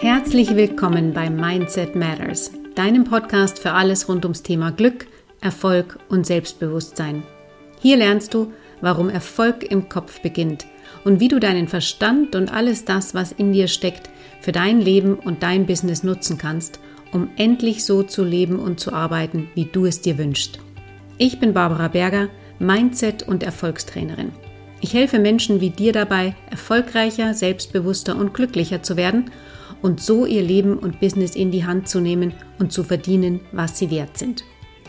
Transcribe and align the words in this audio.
Herzlich 0.00 0.56
willkommen 0.56 1.12
bei 1.12 1.28
Mindset 1.28 1.94
Matters, 1.94 2.52
deinem 2.74 3.04
Podcast 3.04 3.58
für 3.58 3.72
alles 3.72 4.08
rund 4.08 4.24
ums 4.24 4.42
Thema 4.42 4.72
Glück, 4.72 5.06
Erfolg 5.42 5.98
und 6.08 6.24
Selbstbewusstsein. 6.24 7.22
Hier 7.82 7.98
lernst 7.98 8.32
du, 8.32 8.50
warum 8.80 9.10
Erfolg 9.10 9.62
im 9.62 9.90
Kopf 9.90 10.22
beginnt 10.22 10.64
und 11.04 11.20
wie 11.20 11.28
du 11.28 11.38
deinen 11.38 11.68
Verstand 11.68 12.34
und 12.34 12.50
alles 12.50 12.86
das, 12.86 13.14
was 13.14 13.32
in 13.32 13.52
dir 13.52 13.68
steckt, 13.68 14.08
für 14.40 14.52
dein 14.52 14.80
Leben 14.80 15.16
und 15.16 15.42
dein 15.42 15.66
Business 15.66 16.02
nutzen 16.02 16.38
kannst, 16.38 16.80
um 17.12 17.28
endlich 17.36 17.84
so 17.84 18.02
zu 18.02 18.24
leben 18.24 18.58
und 18.58 18.80
zu 18.80 18.94
arbeiten, 18.94 19.50
wie 19.54 19.66
du 19.66 19.84
es 19.84 20.00
dir 20.00 20.16
wünschst. 20.16 20.60
Ich 21.18 21.40
bin 21.40 21.52
Barbara 21.52 21.88
Berger, 21.88 22.30
Mindset- 22.58 23.28
und 23.28 23.42
Erfolgstrainerin. 23.42 24.32
Ich 24.80 24.94
helfe 24.94 25.18
Menschen 25.18 25.60
wie 25.60 25.68
dir 25.68 25.92
dabei, 25.92 26.34
erfolgreicher, 26.50 27.34
selbstbewusster 27.34 28.16
und 28.16 28.32
glücklicher 28.32 28.82
zu 28.82 28.96
werden 28.96 29.30
und 29.82 30.00
so 30.00 30.26
ihr 30.26 30.42
Leben 30.42 30.78
und 30.78 31.00
Business 31.00 31.34
in 31.34 31.50
die 31.50 31.64
Hand 31.64 31.88
zu 31.88 32.00
nehmen 32.00 32.32
und 32.58 32.72
zu 32.72 32.84
verdienen, 32.84 33.40
was 33.52 33.78
sie 33.78 33.90
wert 33.90 34.18
sind. 34.18 34.44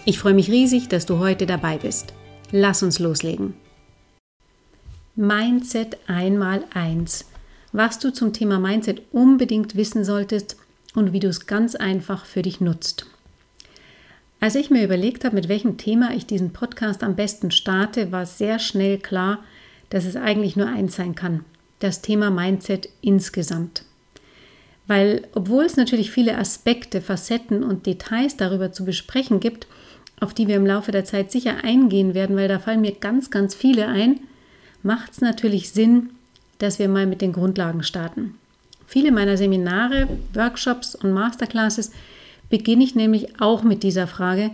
Ich 0.06 0.20
freue 0.20 0.34
mich 0.34 0.50
riesig, 0.50 0.90
dass 0.90 1.06
du 1.06 1.20
heute 1.20 1.46
dabei 1.46 1.78
bist. 1.78 2.14
Lass 2.52 2.84
uns 2.84 3.00
loslegen. 3.00 3.54
Mindset 5.16 5.98
einmal 6.08 6.64
eins. 6.74 7.30
Was 7.72 8.00
du 8.00 8.12
zum 8.12 8.34
Thema 8.34 8.60
Mindset 8.60 9.02
unbedingt 9.12 9.76
wissen 9.76 10.04
solltest 10.04 10.58
und 10.96 11.14
wie 11.14 11.20
du 11.20 11.28
es 11.28 11.46
ganz 11.46 11.76
einfach 11.76 12.26
für 12.26 12.42
dich 12.42 12.60
nutzt. 12.60 13.06
Als 14.40 14.56
ich 14.56 14.72
mir 14.72 14.84
überlegt 14.84 15.24
habe, 15.24 15.36
mit 15.36 15.50
welchem 15.50 15.78
Thema 15.78 16.14
ich 16.16 16.26
diesen 16.26 16.52
Podcast 16.52 17.04
am 17.04 17.16
besten 17.16 17.52
starte, 17.52 18.12
war 18.12 18.26
sehr 18.26 18.58
schnell 18.58 18.98
klar, 18.98 19.40
dass 19.90 20.06
es 20.06 20.16
eigentlich 20.16 20.56
nur 20.56 20.68
eins 20.68 20.96
sein 20.96 21.14
kann. 21.14 21.46
Das 21.80 22.02
Thema 22.02 22.32
Mindset 22.32 22.90
insgesamt. 23.02 23.84
Weil 24.92 25.26
obwohl 25.36 25.64
es 25.64 25.78
natürlich 25.78 26.12
viele 26.12 26.38
Aspekte, 26.38 27.00
Facetten 27.00 27.64
und 27.64 27.86
Details 27.86 28.36
darüber 28.36 28.74
zu 28.74 28.84
besprechen 28.84 29.40
gibt, 29.40 29.66
auf 30.20 30.34
die 30.34 30.50
wir 30.50 30.58
im 30.58 30.66
Laufe 30.66 30.92
der 30.92 31.06
Zeit 31.06 31.32
sicher 31.32 31.64
eingehen 31.64 32.14
werden, 32.14 32.36
weil 32.36 32.50
da 32.50 32.60
fallen 32.60 32.82
mir 32.82 32.92
ganz, 32.92 33.30
ganz 33.32 33.56
viele 33.56 33.88
ein, 33.88 34.20
macht 34.84 35.14
es 35.14 35.22
natürlich 35.22 35.70
Sinn, 35.70 36.10
dass 36.58 36.78
wir 36.78 36.90
mal 36.90 37.06
mit 37.06 37.22
den 37.22 37.32
Grundlagen 37.32 37.84
starten. 37.84 38.36
Viele 38.86 39.14
meiner 39.14 39.38
Seminare, 39.38 40.10
Workshops 40.34 40.94
und 40.94 41.14
Masterclasses 41.14 41.92
beginne 42.50 42.84
ich 42.84 42.94
nämlich 42.94 43.40
auch 43.40 43.64
mit 43.64 43.84
dieser 43.84 44.08
Frage, 44.08 44.52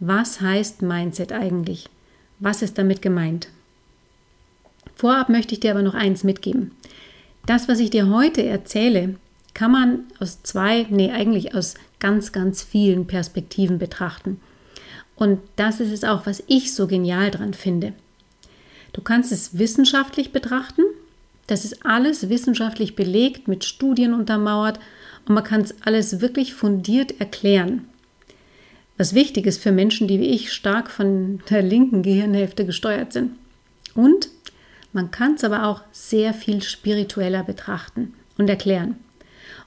was 0.00 0.42
heißt 0.42 0.82
Mindset 0.82 1.32
eigentlich? 1.32 1.88
Was 2.40 2.60
ist 2.60 2.76
damit 2.76 3.00
gemeint? 3.00 3.48
Vorab 4.96 5.30
möchte 5.30 5.54
ich 5.54 5.60
dir 5.60 5.70
aber 5.70 5.82
noch 5.82 5.94
eins 5.94 6.24
mitgeben. 6.24 6.72
Das, 7.46 7.68
was 7.68 7.80
ich 7.80 7.88
dir 7.88 8.10
heute 8.10 8.42
erzähle, 8.42 9.14
kann 9.58 9.72
man 9.72 10.04
aus 10.20 10.44
zwei, 10.44 10.86
nee, 10.88 11.10
eigentlich 11.10 11.52
aus 11.52 11.74
ganz, 11.98 12.30
ganz 12.30 12.62
vielen 12.62 13.08
Perspektiven 13.08 13.80
betrachten. 13.80 14.40
Und 15.16 15.40
das 15.56 15.80
ist 15.80 15.90
es 15.90 16.04
auch, 16.04 16.26
was 16.26 16.44
ich 16.46 16.72
so 16.72 16.86
genial 16.86 17.32
dran 17.32 17.54
finde. 17.54 17.92
Du 18.92 19.00
kannst 19.00 19.32
es 19.32 19.58
wissenschaftlich 19.58 20.30
betrachten. 20.30 20.82
Das 21.48 21.64
ist 21.64 21.84
alles 21.84 22.28
wissenschaftlich 22.28 22.94
belegt, 22.94 23.48
mit 23.48 23.64
Studien 23.64 24.14
untermauert 24.14 24.78
und 25.26 25.34
man 25.34 25.42
kann 25.42 25.62
es 25.62 25.74
alles 25.82 26.20
wirklich 26.20 26.54
fundiert 26.54 27.18
erklären. 27.18 27.88
Was 28.96 29.12
wichtig 29.12 29.44
ist 29.44 29.60
für 29.60 29.72
Menschen, 29.72 30.06
die 30.06 30.20
wie 30.20 30.28
ich 30.28 30.52
stark 30.52 30.88
von 30.88 31.40
der 31.50 31.62
linken 31.62 32.04
Gehirnhälfte 32.04 32.64
gesteuert 32.64 33.12
sind. 33.12 33.32
Und 33.96 34.28
man 34.92 35.10
kann 35.10 35.34
es 35.34 35.42
aber 35.42 35.66
auch 35.66 35.82
sehr 35.90 36.32
viel 36.32 36.62
spiritueller 36.62 37.42
betrachten 37.42 38.14
und 38.36 38.48
erklären 38.48 38.98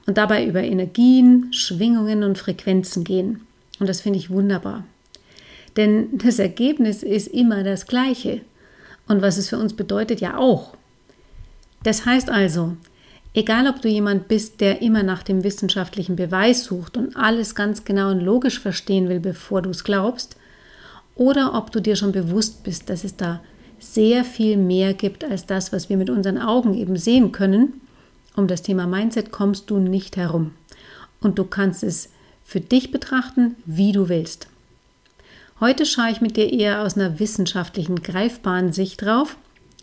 und 0.06 0.18
dabei 0.18 0.44
über 0.46 0.62
Energien, 0.62 1.52
Schwingungen 1.52 2.22
und 2.22 2.38
Frequenzen 2.38 3.04
gehen. 3.04 3.46
Und 3.78 3.88
das 3.88 4.00
finde 4.00 4.18
ich 4.18 4.30
wunderbar. 4.30 4.84
Denn 5.76 6.18
das 6.18 6.38
Ergebnis 6.38 7.02
ist 7.02 7.28
immer 7.28 7.62
das 7.62 7.86
gleiche. 7.86 8.40
Und 9.08 9.22
was 9.22 9.38
es 9.38 9.48
für 9.48 9.58
uns 9.58 9.74
bedeutet, 9.74 10.20
ja 10.20 10.36
auch. 10.36 10.74
Das 11.82 12.06
heißt 12.06 12.30
also, 12.30 12.76
egal 13.34 13.66
ob 13.68 13.80
du 13.82 13.88
jemand 13.88 14.28
bist, 14.28 14.60
der 14.60 14.82
immer 14.82 15.02
nach 15.02 15.22
dem 15.22 15.44
wissenschaftlichen 15.44 16.16
Beweis 16.16 16.64
sucht 16.64 16.96
und 16.96 17.16
alles 17.16 17.54
ganz 17.54 17.84
genau 17.84 18.10
und 18.10 18.20
logisch 18.20 18.60
verstehen 18.60 19.08
will, 19.08 19.20
bevor 19.20 19.62
du 19.62 19.70
es 19.70 19.84
glaubst, 19.84 20.36
oder 21.14 21.54
ob 21.54 21.72
du 21.72 21.80
dir 21.80 21.96
schon 21.96 22.12
bewusst 22.12 22.64
bist, 22.64 22.88
dass 22.88 23.04
es 23.04 23.16
da 23.16 23.40
sehr 23.78 24.24
viel 24.24 24.56
mehr 24.56 24.94
gibt 24.94 25.24
als 25.24 25.46
das, 25.46 25.72
was 25.72 25.88
wir 25.88 25.96
mit 25.96 26.08
unseren 26.08 26.38
Augen 26.38 26.74
eben 26.74 26.96
sehen 26.96 27.32
können 27.32 27.80
um 28.36 28.46
das 28.46 28.62
Thema 28.62 28.86
Mindset 28.86 29.30
kommst 29.30 29.70
du 29.70 29.78
nicht 29.78 30.16
herum. 30.16 30.52
Und 31.20 31.38
du 31.38 31.44
kannst 31.44 31.82
es 31.82 32.10
für 32.44 32.60
dich 32.60 32.90
betrachten, 32.90 33.56
wie 33.64 33.92
du 33.92 34.08
willst. 34.08 34.48
Heute 35.60 35.86
schaue 35.86 36.10
ich 36.10 36.20
mit 36.20 36.36
dir 36.36 36.52
eher 36.52 36.82
aus 36.82 36.96
einer 36.96 37.20
wissenschaftlichen, 37.20 38.02
greifbaren 38.02 38.72
Sicht 38.72 39.02
drauf. 39.02 39.36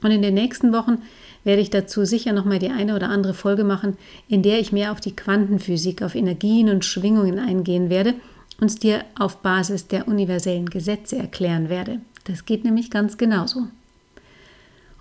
Und 0.04 0.12
in 0.12 0.22
den 0.22 0.34
nächsten 0.34 0.74
Wochen 0.74 1.02
werde 1.44 1.62
ich 1.62 1.70
dazu 1.70 2.06
sicher 2.06 2.34
nochmal 2.34 2.60
die 2.60 2.70
eine 2.70 2.96
oder 2.96 3.10
andere 3.10 3.34
Folge 3.34 3.64
machen, 3.64 3.98
in 4.28 4.44
der 4.44 4.60
ich 4.60 4.72
mehr 4.72 4.92
auf 4.92 5.00
die 5.00 5.16
Quantenphysik, 5.16 6.02
auf 6.02 6.16
Energien 6.16 6.70
und 6.70 6.86
Schwingungen 6.86 7.40
eingehen 7.40 7.90
werde 7.90 8.16
und 8.60 8.68
es 8.68 8.78
dir 8.78 9.06
auf 9.18 9.38
Basis 9.38 9.88
der 9.88 10.08
universellen 10.08 10.70
Gesetze 10.70 11.18
erklären 11.18 11.70
werde. 11.70 12.02
Das 12.26 12.46
geht 12.46 12.66
nämlich 12.66 12.92
ganz 12.92 13.18
genauso. 13.18 13.68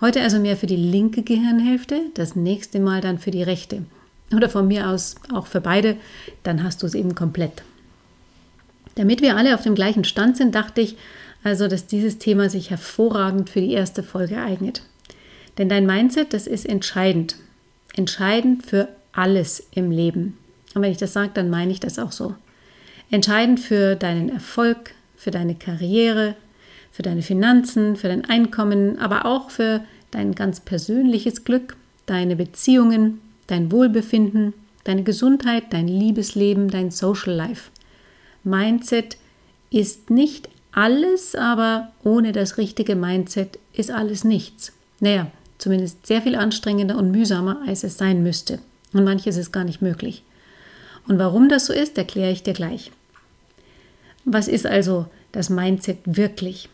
Heute 0.01 0.23
also 0.23 0.39
mehr 0.39 0.57
für 0.57 0.67
die 0.67 0.77
linke 0.77 1.23
Gehirnhälfte, 1.23 2.03
das 2.15 2.37
nächste 2.37 2.79
Mal 2.79 3.01
dann 3.01 3.19
für 3.19 3.33
die 3.33 3.43
rechte. 3.43 3.83
Oder 4.33 4.49
von 4.49 4.69
mir 4.69 4.89
aus 4.89 5.17
auch 5.35 5.47
für 5.47 5.61
beide, 5.61 5.97
dann 6.45 6.63
hast 6.63 6.83
du 6.83 6.87
es 6.87 6.95
eben 6.95 7.15
komplett. 7.15 7.63
Damit 8.95 9.23
wir 9.23 9.37
alle 9.37 9.55
auf 9.55 9.63
dem 9.63 9.75
gleichen 9.75 10.05
Stand 10.05 10.37
sind, 10.37 10.55
dachte 10.55 10.81
ich 10.81 10.97
also, 11.43 11.69
dass 11.69 11.87
dieses 11.87 12.19
Thema 12.19 12.51
sich 12.51 12.71
hervorragend 12.71 13.51
für 13.51 13.61
die 13.61 13.73
erste 13.73 14.03
Folge 14.03 14.41
eignet. 14.41 14.83
Denn 15.57 15.69
dein 15.69 15.87
Mindset, 15.87 16.33
das 16.33 16.47
ist 16.47 16.67
entscheidend. 16.67 17.37
Entscheidend 17.95 18.67
für 18.67 18.89
alles 19.13 19.67
im 19.73 19.91
Leben. 19.91 20.37
Und 20.75 20.83
wenn 20.83 20.93
ich 20.93 20.99
das 20.99 21.13
sage, 21.13 21.31
dann 21.35 21.51
meine 21.51 21.73
ich 21.73 21.81
das 21.81 21.99
auch 21.99 22.13
so. 22.13 22.35
Entscheidend 23.11 23.59
für 23.59 23.97
deinen 23.97 24.29
Erfolg, 24.29 24.93
für 25.17 25.31
deine 25.31 25.55
Karriere, 25.55 26.37
für 26.99 27.03
deine 27.05 27.23
Finanzen, 27.23 27.95
für 27.95 28.09
dein 28.09 28.25
Einkommen, 28.25 28.99
aber 28.99 29.25
auch 29.25 29.51
für 29.51 29.85
dein 30.11 30.35
ganz 30.35 30.59
persönliches 30.59 31.45
Glück, 31.45 31.77
deine 32.07 32.35
Beziehungen, 32.35 33.21
dein 33.47 33.71
Wohlbefinden, 33.71 34.53
deine 34.83 35.05
Gesundheit, 35.05 35.67
dein 35.71 35.87
Liebesleben, 35.87 36.69
dein 36.69 36.91
Social 36.91 37.35
Life. 37.35 37.71
Mindset 38.43 39.17
ist 39.71 40.11
nicht 40.11 40.49
alles, 40.73 41.37
aber 41.37 41.93
ohne 42.03 42.33
das 42.33 42.59
richtige 42.59 42.97
Mindset 42.97 43.61
ist 43.73 43.93
alles 43.93 44.25
nichts. 44.25 44.73
Naja, 44.99 45.31
zumindest 45.59 46.05
sehr 46.05 46.23
viel 46.23 46.35
anstrengender 46.35 46.99
und 46.99 47.13
mühsamer, 47.13 47.61
als 47.65 47.85
es 47.85 47.97
sein 47.97 48.25
müsste. 48.25 48.59
Und 48.93 49.05
manches 49.05 49.37
ist 49.37 49.53
gar 49.53 49.63
nicht 49.63 49.81
möglich. 49.81 50.25
Und 51.07 51.21
warum 51.21 51.49
das 51.49 51.67
so 51.67 51.73
ist, 51.73 51.97
erkläre 51.97 52.33
ich 52.33 52.43
dir 52.43 52.55
gleich. 52.55 52.91
Was 54.25 54.49
ist 54.49 54.67
also 54.67 55.07
das 55.31 55.49
Mindset 55.49 55.99
wirklich? 56.05 56.69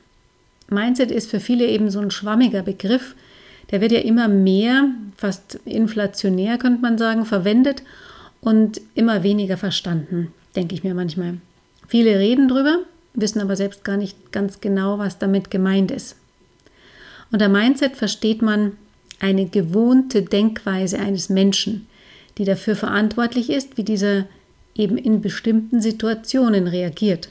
Mindset 0.74 1.10
ist 1.10 1.30
für 1.30 1.40
viele 1.40 1.66
eben 1.66 1.90
so 1.90 2.00
ein 2.00 2.10
schwammiger 2.10 2.62
Begriff. 2.62 3.14
Der 3.70 3.80
wird 3.80 3.92
ja 3.92 4.00
immer 4.00 4.28
mehr, 4.28 4.88
fast 5.16 5.58
inflationär 5.64 6.58
könnte 6.58 6.82
man 6.82 6.98
sagen, 6.98 7.24
verwendet 7.24 7.82
und 8.40 8.80
immer 8.94 9.22
weniger 9.22 9.56
verstanden, 9.56 10.32
denke 10.54 10.74
ich 10.74 10.84
mir 10.84 10.94
manchmal. 10.94 11.38
Viele 11.88 12.18
reden 12.18 12.48
drüber, 12.48 12.80
wissen 13.14 13.40
aber 13.40 13.56
selbst 13.56 13.84
gar 13.84 13.96
nicht 13.96 14.32
ganz 14.32 14.60
genau, 14.60 14.98
was 14.98 15.18
damit 15.18 15.50
gemeint 15.50 15.90
ist. 15.90 16.16
Unter 17.32 17.48
Mindset 17.48 17.96
versteht 17.96 18.42
man 18.42 18.72
eine 19.20 19.46
gewohnte 19.46 20.22
Denkweise 20.22 20.98
eines 20.98 21.28
Menschen, 21.28 21.86
die 22.36 22.44
dafür 22.44 22.76
verantwortlich 22.76 23.50
ist, 23.50 23.76
wie 23.76 23.84
dieser 23.84 24.26
eben 24.74 24.98
in 24.98 25.20
bestimmten 25.20 25.80
Situationen 25.80 26.66
reagiert. 26.66 27.28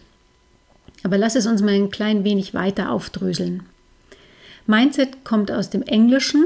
Aber 1.04 1.18
lass 1.18 1.36
es 1.36 1.46
uns 1.46 1.62
mal 1.62 1.74
ein 1.74 1.92
klein 1.92 2.24
wenig 2.24 2.54
weiter 2.54 2.92
aufdröseln. 2.92 3.64
Mindset 4.66 5.24
kommt 5.26 5.52
aus 5.52 5.70
dem 5.70 5.82
Englischen. 5.84 6.46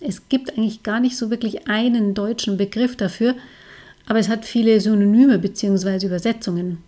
Es 0.00 0.28
gibt 0.28 0.56
eigentlich 0.56 0.82
gar 0.82 1.00
nicht 1.00 1.16
so 1.16 1.30
wirklich 1.30 1.68
einen 1.68 2.14
deutschen 2.14 2.56
Begriff 2.56 2.96
dafür, 2.96 3.34
aber 4.06 4.18
es 4.18 4.28
hat 4.28 4.44
viele 4.44 4.80
Synonyme 4.80 5.38
bzw. 5.38 6.06
Übersetzungen. 6.06 6.78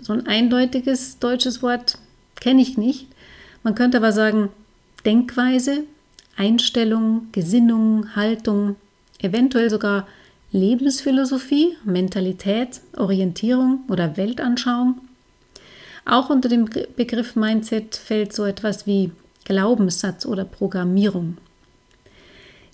So 0.00 0.12
ein 0.12 0.26
eindeutiges 0.26 1.18
deutsches 1.18 1.62
Wort 1.62 1.98
kenne 2.40 2.62
ich 2.62 2.76
nicht. 2.76 3.06
Man 3.62 3.74
könnte 3.74 3.96
aber 3.96 4.12
sagen 4.12 4.50
Denkweise, 5.04 5.84
Einstellung, 6.36 7.28
Gesinnung, 7.32 8.14
Haltung, 8.16 8.76
eventuell 9.20 9.70
sogar 9.70 10.06
Lebensphilosophie, 10.52 11.76
Mentalität, 11.84 12.80
Orientierung 12.96 13.80
oder 13.88 14.16
Weltanschauung. 14.16 15.00
Auch 16.04 16.30
unter 16.30 16.48
dem 16.48 16.68
Begriff 16.96 17.34
Mindset 17.34 17.96
fällt 17.96 18.32
so 18.32 18.44
etwas 18.44 18.86
wie 18.86 19.12
Glaubenssatz 19.44 20.26
oder 20.26 20.44
Programmierung. 20.44 21.38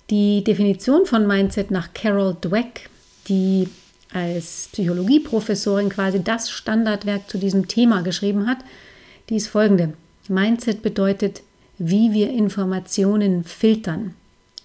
Die 0.09 0.43
Definition 0.43 1.05
von 1.05 1.25
Mindset 1.25 1.71
nach 1.71 1.93
Carol 1.93 2.35
Dweck, 2.41 2.89
die 3.27 3.69
als 4.13 4.67
Psychologieprofessorin 4.73 5.89
quasi 5.89 6.21
das 6.21 6.49
Standardwerk 6.49 7.29
zu 7.29 7.37
diesem 7.37 7.69
Thema 7.69 8.01
geschrieben 8.01 8.47
hat, 8.47 8.57
die 9.29 9.37
ist 9.37 9.47
folgende. 9.47 9.93
Mindset 10.27 10.81
bedeutet, 10.81 11.41
wie 11.77 12.11
wir 12.11 12.29
Informationen 12.29 13.45
filtern. 13.45 14.15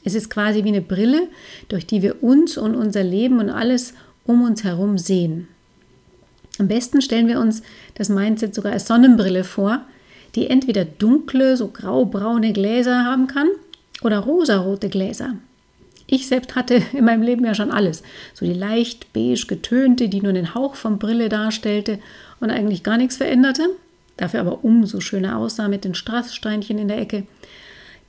Es 0.02 0.14
ist 0.14 0.30
quasi 0.30 0.64
wie 0.64 0.68
eine 0.68 0.82
Brille, 0.82 1.28
durch 1.68 1.86
die 1.86 2.02
wir 2.02 2.22
uns 2.22 2.58
und 2.58 2.74
unser 2.74 3.04
Leben 3.04 3.38
und 3.38 3.50
alles 3.50 3.94
um 4.24 4.42
uns 4.42 4.64
herum 4.64 4.98
sehen. 4.98 5.48
Am 6.58 6.69
besten 6.69 7.03
stellen 7.03 7.29
wir 7.29 7.41
uns 7.41 7.62
das 7.94 8.08
Mindset 8.08 8.55
sogar 8.55 8.73
als 8.73 8.87
Sonnenbrille 8.87 9.44
vor, 9.44 9.82
die 10.35 10.49
entweder 10.49 10.85
dunkle, 10.85 11.56
so 11.56 11.69
graubraune 11.69 12.53
Gläser 12.53 13.05
haben 13.05 13.26
kann 13.26 13.49
oder 14.03 14.19
rosarote 14.19 14.88
Gläser. 14.88 15.35
Ich 16.06 16.29
selbst 16.29 16.55
hatte 16.55 16.82
in 16.93 17.05
meinem 17.05 17.23
Leben 17.23 17.44
ja 17.44 17.55
schon 17.55 17.70
alles. 17.70 18.03
So 18.35 18.47
die 18.47 18.53
leicht 18.53 19.12
beige 19.12 19.47
getönte, 19.47 20.08
die 20.08 20.20
nur 20.20 20.31
einen 20.31 20.55
Hauch 20.55 20.76
von 20.76 20.99
Brille 20.99 21.29
darstellte 21.29 21.99
und 22.41 22.50
eigentlich 22.50 22.82
gar 22.82 22.97
nichts 22.97 23.17
veränderte, 23.17 23.69
dafür 24.17 24.41
aber 24.41 24.64
umso 24.64 25.00
schöner 25.00 25.38
aussah 25.38 25.69
mit 25.69 25.85
den 25.85 25.94
Strasssteinchen 25.94 26.79
in 26.79 26.88
der 26.88 26.99
Ecke. 26.99 27.26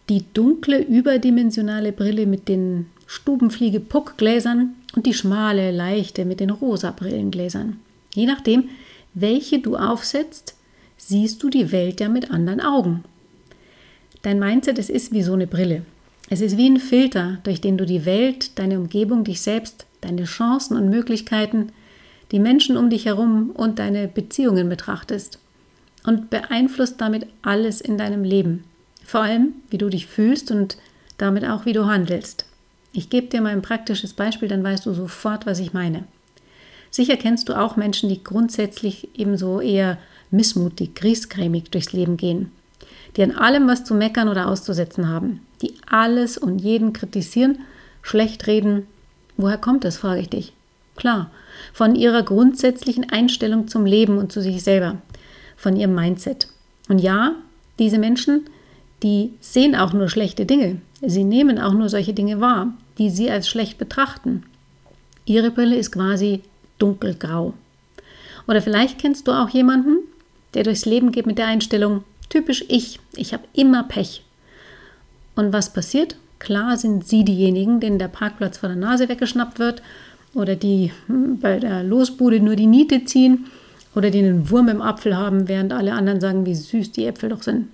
Die 0.10 0.24
dunkle, 0.34 0.80
überdimensionale 0.80 1.92
Brille 1.92 2.28
mit 2.28 2.48
den 2.48 2.88
Stubenfliege-Puckgläsern 3.08 4.76
und 4.96 5.06
die 5.06 5.14
schmale, 5.14 5.72
leichte 5.72 6.24
mit 6.24 6.40
den 6.40 6.50
rosa 6.50 6.92
Brillengläsern. 6.92 7.80
Je 8.18 8.26
nachdem, 8.26 8.70
welche 9.14 9.60
du 9.60 9.76
aufsetzt, 9.76 10.56
siehst 10.98 11.44
du 11.44 11.52
die 11.52 11.72
Welt 11.72 12.00
ja 12.00 12.10
mit 12.10 12.32
anderen 12.32 12.62
Augen. 12.62 13.04
Dein 14.24 14.40
Mindset, 14.40 14.80
es 14.80 14.90
ist 14.90 15.12
wie 15.12 15.22
so 15.22 15.34
eine 15.34 15.46
Brille. 15.46 15.84
Es 16.28 16.42
ist 16.42 16.58
wie 16.58 16.68
ein 16.68 16.80
Filter, 16.80 17.38
durch 17.44 17.62
den 17.62 17.78
du 17.78 17.86
die 17.86 18.06
Welt, 18.06 18.58
deine 18.58 18.80
Umgebung, 18.80 19.24
dich 19.24 19.42
selbst, 19.42 19.86
deine 20.02 20.24
Chancen 20.24 20.76
und 20.76 20.90
Möglichkeiten, 20.90 21.72
die 22.32 22.40
Menschen 22.40 22.76
um 22.76 22.90
dich 22.90 23.06
herum 23.06 23.52
und 23.52 23.78
deine 23.78 24.08
Beziehungen 24.08 24.68
betrachtest 24.68 25.38
und 26.04 26.32
beeinflusst 26.32 27.00
damit 27.00 27.28
alles 27.44 27.82
in 27.82 28.00
deinem 28.00 28.24
Leben. 28.24 28.64
Vor 29.06 29.22
allem, 29.22 29.54
wie 29.70 29.78
du 29.78 29.90
dich 29.90 30.08
fühlst 30.08 30.50
und 30.50 30.78
damit 31.20 31.46
auch, 31.46 31.68
wie 31.68 31.74
du 31.74 31.86
handelst. 31.86 32.48
Ich 32.94 33.12
gebe 33.12 33.28
dir 33.28 33.42
mal 33.42 33.52
ein 33.52 33.62
praktisches 33.62 34.14
Beispiel, 34.14 34.48
dann 34.48 34.64
weißt 34.64 34.88
du 34.88 34.94
sofort, 34.96 35.46
was 35.46 35.60
ich 35.60 35.74
meine. 35.74 36.06
Sicher 36.98 37.16
kennst 37.16 37.48
du 37.48 37.54
auch 37.54 37.76
Menschen, 37.76 38.10
die 38.10 38.24
grundsätzlich 38.24 39.10
ebenso 39.14 39.62
eher 39.62 40.00
missmutig, 40.32 40.96
griesgrämig 40.96 41.70
durchs 41.70 41.94
Leben 41.94 42.18
gehen, 42.18 42.52
die 43.16 43.22
an 43.22 43.34
allem 43.34 43.68
was 43.68 43.84
zu 43.84 43.94
meckern 43.94 44.30
oder 44.30 44.48
auszusetzen 44.48 45.08
haben, 45.08 45.42
die 45.62 45.76
alles 45.86 46.40
und 46.40 46.58
jeden 46.58 46.94
kritisieren, 46.94 47.60
schlecht 48.02 48.48
reden. 48.48 48.88
Woher 49.38 49.60
kommt 49.60 49.84
das, 49.84 49.98
frage 49.98 50.22
ich 50.22 50.30
dich. 50.30 50.54
Klar, 50.96 51.30
von 51.72 51.94
ihrer 51.94 52.24
grundsätzlichen 52.24 53.08
Einstellung 53.12 53.68
zum 53.68 53.86
Leben 53.86 54.18
und 54.18 54.32
zu 54.32 54.42
sich 54.42 54.64
selber, 54.64 54.96
von 55.56 55.76
ihrem 55.76 55.94
Mindset. 55.94 56.48
Und 56.90 56.98
ja, 56.98 57.36
diese 57.78 58.00
Menschen, 58.00 58.50
die 59.04 59.34
sehen 59.40 59.76
auch 59.76 59.94
nur 59.94 60.10
schlechte 60.10 60.48
Dinge. 60.48 60.82
Sie 61.04 61.24
nehmen 61.24 61.60
auch 61.60 61.74
nur 61.74 61.90
solche 61.90 62.16
Dinge 62.16 62.42
wahr, 62.42 62.74
die 62.98 63.12
sie 63.12 63.30
als 63.30 63.48
schlecht 63.48 63.78
betrachten. 63.78 64.42
Ihre 65.26 65.52
Brille 65.52 65.76
ist 65.76 65.92
quasi 65.92 66.42
dunkelgrau. 66.80 67.54
Oder 68.48 68.62
vielleicht 68.62 69.00
kennst 69.00 69.28
du 69.28 69.32
auch 69.32 69.50
jemanden, 69.50 69.98
der 70.54 70.64
durchs 70.64 70.86
Leben 70.86 71.12
geht 71.12 71.26
mit 71.26 71.38
der 71.38 71.48
Einstellung, 71.48 72.04
typisch 72.30 72.64
ich, 72.68 73.00
ich 73.16 73.34
habe 73.34 73.44
immer 73.54 73.84
Pech. 73.84 74.24
Und 75.36 75.54
was 75.54 75.74
passiert? 75.74 76.16
Klar 76.40 76.78
sind 76.78 77.08
sie 77.08 77.24
diejenigen, 77.24 77.80
denen 77.80 78.00
der 78.00 78.08
Parkplatz 78.08 78.58
vor 78.58 78.70
der 78.70 78.78
Nase 78.78 79.10
weggeschnappt 79.10 79.60
wird 79.60 79.82
oder 80.34 80.56
die 80.56 80.92
hm, 81.08 81.40
bei 81.40 81.60
der 81.60 81.84
Losbude 81.84 82.40
nur 82.40 82.56
die 82.56 82.68
Niete 82.68 83.06
ziehen 83.06 83.46
oder 83.96 84.12
die 84.12 84.20
einen 84.20 84.50
Wurm 84.50 84.70
im 84.70 84.82
Apfel 84.82 85.18
haben, 85.18 85.48
während 85.48 85.74
alle 85.74 85.94
anderen 85.94 86.22
sagen, 86.22 86.46
wie 86.46 86.56
süß 86.56 86.92
die 86.92 87.06
Äpfel 87.06 87.30
doch 87.30 87.42
sind. 87.42 87.70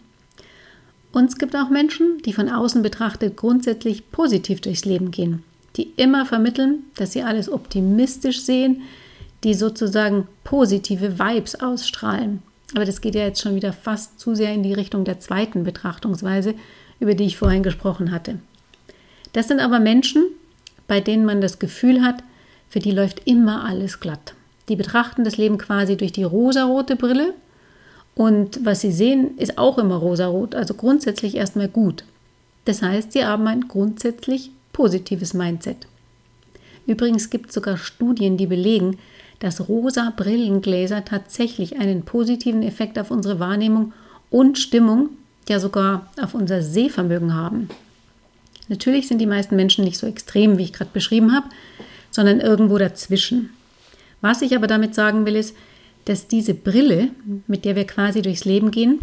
Und 1.12 1.30
es 1.30 1.38
gibt 1.38 1.56
auch 1.56 1.70
Menschen, 1.70 2.20
die 2.26 2.34
von 2.34 2.50
außen 2.50 2.82
betrachtet 2.82 3.38
grundsätzlich 3.38 4.10
positiv 4.12 4.62
durchs 4.62 4.86
Leben 4.86 5.12
gehen, 5.12 5.44
die 5.76 5.92
immer 5.98 6.26
vermitteln, 6.26 6.84
dass 6.96 7.14
sie 7.14 7.24
alles 7.24 7.52
optimistisch 7.52 8.42
sehen, 8.42 8.82
die 9.44 9.54
sozusagen 9.54 10.28
positive 10.44 11.20
Vibes 11.20 11.56
ausstrahlen. 11.56 12.42
Aber 12.76 12.86
das 12.86 13.02
geht 13.02 13.16
ja 13.16 13.24
jetzt 13.24 13.42
schon 13.42 13.56
wieder 13.56 13.74
fast 13.74 14.20
zu 14.20 14.36
sehr 14.36 14.54
in 14.54 14.64
die 14.64 14.74
Richtung 14.74 15.04
der 15.04 15.20
zweiten 15.20 15.64
Betrachtungsweise, 15.64 16.56
über 17.00 17.14
die 17.14 17.26
ich 17.26 17.38
vorhin 17.38 17.64
gesprochen 17.64 18.12
hatte. 18.12 18.40
Das 19.34 19.48
sind 19.48 19.60
aber 19.60 19.80
Menschen, 19.80 20.26
bei 20.88 21.02
denen 21.02 21.26
man 21.26 21.42
das 21.42 21.60
Gefühl 21.60 22.02
hat, 22.02 22.24
für 22.70 22.80
die 22.80 22.92
läuft 22.92 23.22
immer 23.26 23.66
alles 23.66 24.00
glatt. 24.00 24.34
Die 24.70 24.76
betrachten 24.76 25.24
das 25.24 25.38
Leben 25.38 25.58
quasi 25.58 25.98
durch 25.98 26.12
die 26.12 26.24
rosarote 26.24 26.96
Brille 26.96 27.34
und 28.16 28.64
was 28.64 28.82
sie 28.82 28.92
sehen, 28.92 29.38
ist 29.38 29.58
auch 29.58 29.78
immer 29.78 29.96
rosarot, 29.96 30.56
also 30.56 30.74
grundsätzlich 30.74 31.36
erstmal 31.36 31.68
gut. 31.68 32.04
Das 32.66 32.82
heißt, 32.82 33.12
sie 33.12 33.26
haben 33.26 33.48
ein 33.48 33.68
grundsätzlich 33.68 34.52
positives 34.74 35.34
Mindset. 35.34 35.88
Übrigens 36.86 37.30
gibt 37.30 37.50
es 37.50 37.56
sogar 37.56 37.78
Studien, 37.78 38.36
die 38.36 38.48
belegen, 38.48 38.98
dass 39.40 39.68
rosa 39.68 40.12
Brillengläser 40.16 41.06
tatsächlich 41.06 41.78
einen 41.78 42.04
positiven 42.04 42.64
Effekt 42.64 43.00
auf 43.00 43.12
unsere 43.12 43.40
Wahrnehmung 43.40 43.94
und 44.30 44.58
Stimmung, 44.58 45.10
ja 45.48 45.60
sogar 45.60 46.10
auf 46.22 46.34
unser 46.34 46.62
Sehvermögen 46.62 47.34
haben. 47.34 47.70
Natürlich 48.70 49.08
sind 49.08 49.20
die 49.20 49.26
meisten 49.26 49.56
Menschen 49.56 49.84
nicht 49.84 49.98
so 49.98 50.08
extrem, 50.08 50.58
wie 50.58 50.64
ich 50.64 50.74
gerade 50.74 50.92
beschrieben 50.94 51.34
habe, 51.34 51.48
sondern 52.12 52.40
irgendwo 52.40 52.78
dazwischen. 52.78 53.50
Was 54.22 54.42
ich 54.42 54.56
aber 54.56 54.68
damit 54.68 54.96
sagen 54.96 55.26
will, 55.26 55.36
ist, 55.36 55.56
dass 56.06 56.28
diese 56.28 56.54
Brille, 56.54 57.10
mit 57.48 57.66
der 57.66 57.76
wir 57.76 57.86
quasi 57.86 58.22
durchs 58.22 58.46
Leben 58.46 58.72
gehen, 58.72 59.00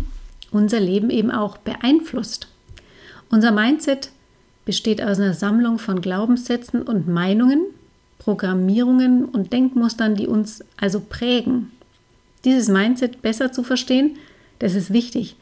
unser 0.51 0.81
Leben 0.81 1.11
eben 1.11 1.31
auch 1.31 1.59
beeinflusst. 1.59 2.49
Unser 3.31 3.53
Mindset 3.53 4.11
besteht 4.71 5.03
aus 5.03 5.19
einer 5.19 5.35
Sammlung 5.35 5.81
von 5.81 6.01
Glaubenssätzen 6.01 6.83
und 6.83 7.09
Meinungen, 7.09 7.65
Programmierungen 8.21 9.25
und 9.25 9.53
Denkmustern, 9.53 10.15
die 10.15 10.29
uns 10.29 10.63
also 10.77 11.01
prägen. 11.01 11.73
Dieses 12.45 12.69
Mindset 12.69 13.21
besser 13.21 13.51
zu 13.51 13.65
verstehen, 13.65 14.17
das 14.61 14.77
ist 14.77 14.93
wichtig, 14.93 15.35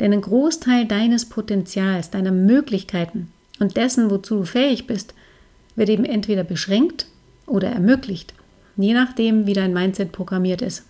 denn 0.00 0.12
ein 0.12 0.20
Großteil 0.20 0.84
deines 0.84 1.24
Potenzials, 1.24 2.10
deiner 2.10 2.30
Möglichkeiten 2.30 3.32
und 3.58 3.78
dessen, 3.78 4.10
wozu 4.10 4.40
du 4.40 4.44
fähig 4.44 4.86
bist, 4.86 5.14
wird 5.76 5.88
eben 5.88 6.04
entweder 6.04 6.44
beschränkt 6.44 7.06
oder 7.46 7.70
ermöglicht, 7.70 8.34
je 8.76 8.92
nachdem, 8.92 9.46
wie 9.46 9.54
dein 9.54 9.72
Mindset 9.72 10.12
programmiert 10.12 10.60
ist. 10.60 10.84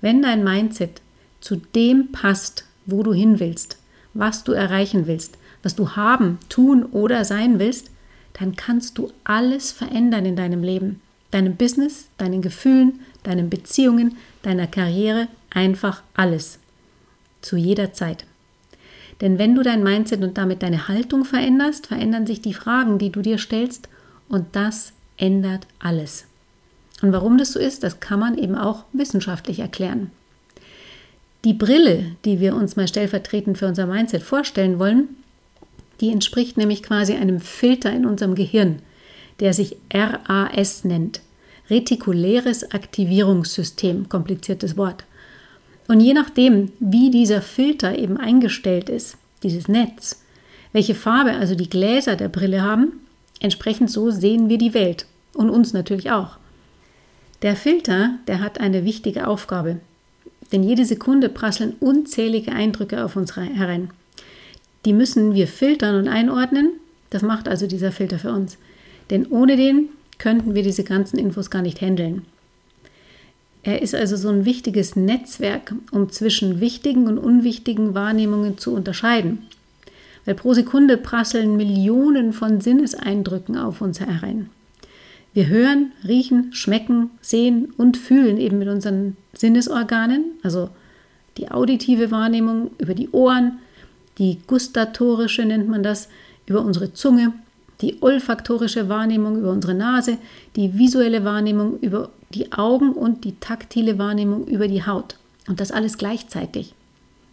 Wenn 0.00 0.22
dein 0.22 0.44
Mindset 0.44 1.02
zu 1.40 1.56
dem 1.56 2.12
passt, 2.12 2.66
wo 2.86 3.02
du 3.02 3.12
hin 3.12 3.40
willst, 3.40 3.78
was 4.12 4.44
du 4.44 4.52
erreichen 4.52 5.08
willst, 5.08 5.38
was 5.64 5.74
du 5.74 5.90
haben, 5.90 6.38
tun 6.48 6.84
oder 6.84 7.24
sein 7.24 7.58
willst, 7.58 7.90
dann 8.34 8.56
kannst 8.56 8.98
du 8.98 9.10
alles 9.24 9.72
verändern 9.72 10.26
in 10.26 10.36
deinem 10.36 10.62
Leben. 10.62 11.00
Deinem 11.30 11.56
Business, 11.56 12.06
deinen 12.18 12.42
Gefühlen, 12.42 13.00
deinen 13.22 13.50
Beziehungen, 13.50 14.16
deiner 14.42 14.66
Karriere, 14.66 15.28
einfach 15.50 16.02
alles. 16.14 16.58
Zu 17.40 17.56
jeder 17.56 17.92
Zeit. 17.92 18.24
Denn 19.20 19.38
wenn 19.38 19.54
du 19.54 19.62
dein 19.62 19.82
Mindset 19.82 20.22
und 20.22 20.36
damit 20.36 20.62
deine 20.62 20.88
Haltung 20.88 21.24
veränderst, 21.24 21.86
verändern 21.86 22.26
sich 22.26 22.40
die 22.40 22.54
Fragen, 22.54 22.98
die 22.98 23.10
du 23.10 23.22
dir 23.22 23.38
stellst 23.38 23.88
und 24.28 24.46
das 24.52 24.92
ändert 25.16 25.66
alles. 25.78 26.26
Und 27.02 27.12
warum 27.12 27.38
das 27.38 27.52
so 27.52 27.58
ist, 27.58 27.82
das 27.82 28.00
kann 28.00 28.18
man 28.18 28.36
eben 28.36 28.56
auch 28.56 28.84
wissenschaftlich 28.92 29.60
erklären. 29.60 30.10
Die 31.44 31.52
Brille, 31.52 32.16
die 32.24 32.40
wir 32.40 32.54
uns 32.54 32.76
mal 32.76 32.88
stellvertretend 32.88 33.58
für 33.58 33.66
unser 33.66 33.86
Mindset 33.86 34.22
vorstellen 34.22 34.78
wollen, 34.78 35.08
die 36.00 36.10
entspricht 36.10 36.56
nämlich 36.56 36.82
quasi 36.82 37.14
einem 37.14 37.40
Filter 37.40 37.92
in 37.92 38.06
unserem 38.06 38.34
Gehirn, 38.34 38.80
der 39.40 39.52
sich 39.52 39.76
RAS 39.92 40.84
nennt. 40.84 41.20
Retikuläres 41.70 42.72
Aktivierungssystem, 42.72 44.08
kompliziertes 44.08 44.76
Wort. 44.76 45.04
Und 45.88 46.00
je 46.00 46.14
nachdem, 46.14 46.72
wie 46.78 47.10
dieser 47.10 47.42
Filter 47.42 47.98
eben 47.98 48.16
eingestellt 48.16 48.88
ist, 48.88 49.16
dieses 49.42 49.68
Netz, 49.68 50.22
welche 50.72 50.94
Farbe 50.94 51.32
also 51.32 51.54
die 51.54 51.68
Gläser 51.68 52.16
der 52.16 52.28
Brille 52.28 52.62
haben, 52.62 53.00
entsprechend 53.40 53.90
so 53.90 54.10
sehen 54.10 54.48
wir 54.48 54.58
die 54.58 54.74
Welt 54.74 55.06
und 55.34 55.50
uns 55.50 55.72
natürlich 55.72 56.10
auch. 56.10 56.38
Der 57.42 57.56
Filter, 57.56 58.18
der 58.26 58.40
hat 58.40 58.60
eine 58.60 58.84
wichtige 58.84 59.26
Aufgabe, 59.26 59.80
denn 60.52 60.62
jede 60.62 60.84
Sekunde 60.84 61.28
prasseln 61.28 61.74
unzählige 61.80 62.52
Eindrücke 62.52 63.04
auf 63.04 63.16
uns 63.16 63.36
herein. 63.36 63.90
Die 64.84 64.92
müssen 64.92 65.34
wir 65.34 65.48
filtern 65.48 65.96
und 65.96 66.08
einordnen. 66.08 66.72
Das 67.10 67.22
macht 67.22 67.48
also 67.48 67.66
dieser 67.66 67.92
Filter 67.92 68.18
für 68.18 68.32
uns. 68.32 68.58
Denn 69.10 69.26
ohne 69.26 69.56
den 69.56 69.88
könnten 70.18 70.54
wir 70.54 70.62
diese 70.62 70.84
ganzen 70.84 71.18
Infos 71.18 71.50
gar 71.50 71.62
nicht 71.62 71.80
handeln. 71.80 72.22
Er 73.62 73.80
ist 73.80 73.94
also 73.94 74.16
so 74.16 74.28
ein 74.28 74.44
wichtiges 74.44 74.94
Netzwerk, 74.94 75.74
um 75.90 76.10
zwischen 76.10 76.60
wichtigen 76.60 77.06
und 77.06 77.18
unwichtigen 77.18 77.94
Wahrnehmungen 77.94 78.58
zu 78.58 78.74
unterscheiden. 78.74 79.46
Weil 80.26 80.34
pro 80.34 80.52
Sekunde 80.52 80.98
prasseln 80.98 81.56
Millionen 81.56 82.32
von 82.32 82.60
Sinneseindrücken 82.60 83.56
auf 83.56 83.80
uns 83.80 84.00
herein. 84.00 84.50
Wir 85.32 85.48
hören, 85.48 85.92
riechen, 86.06 86.52
schmecken, 86.52 87.10
sehen 87.20 87.72
und 87.76 87.96
fühlen 87.96 88.38
eben 88.38 88.58
mit 88.58 88.68
unseren 88.68 89.16
Sinnesorganen, 89.32 90.24
also 90.42 90.68
die 91.38 91.50
auditive 91.50 92.10
Wahrnehmung 92.10 92.70
über 92.78 92.94
die 92.94 93.10
Ohren, 93.10 93.58
die 94.18 94.38
gustatorische 94.46 95.44
nennt 95.44 95.68
man 95.68 95.82
das 95.82 96.08
über 96.46 96.60
unsere 96.62 96.92
Zunge, 96.92 97.32
die 97.80 98.00
olfaktorische 98.00 98.88
Wahrnehmung 98.88 99.38
über 99.38 99.50
unsere 99.50 99.74
Nase, 99.74 100.18
die 100.56 100.78
visuelle 100.78 101.24
Wahrnehmung 101.24 101.78
über 101.80 102.10
die 102.30 102.52
Augen 102.52 102.92
und 102.92 103.24
die 103.24 103.38
taktile 103.40 103.98
Wahrnehmung 103.98 104.46
über 104.46 104.68
die 104.68 104.84
Haut. 104.84 105.16
Und 105.48 105.60
das 105.60 105.72
alles 105.72 105.98
gleichzeitig. 105.98 106.74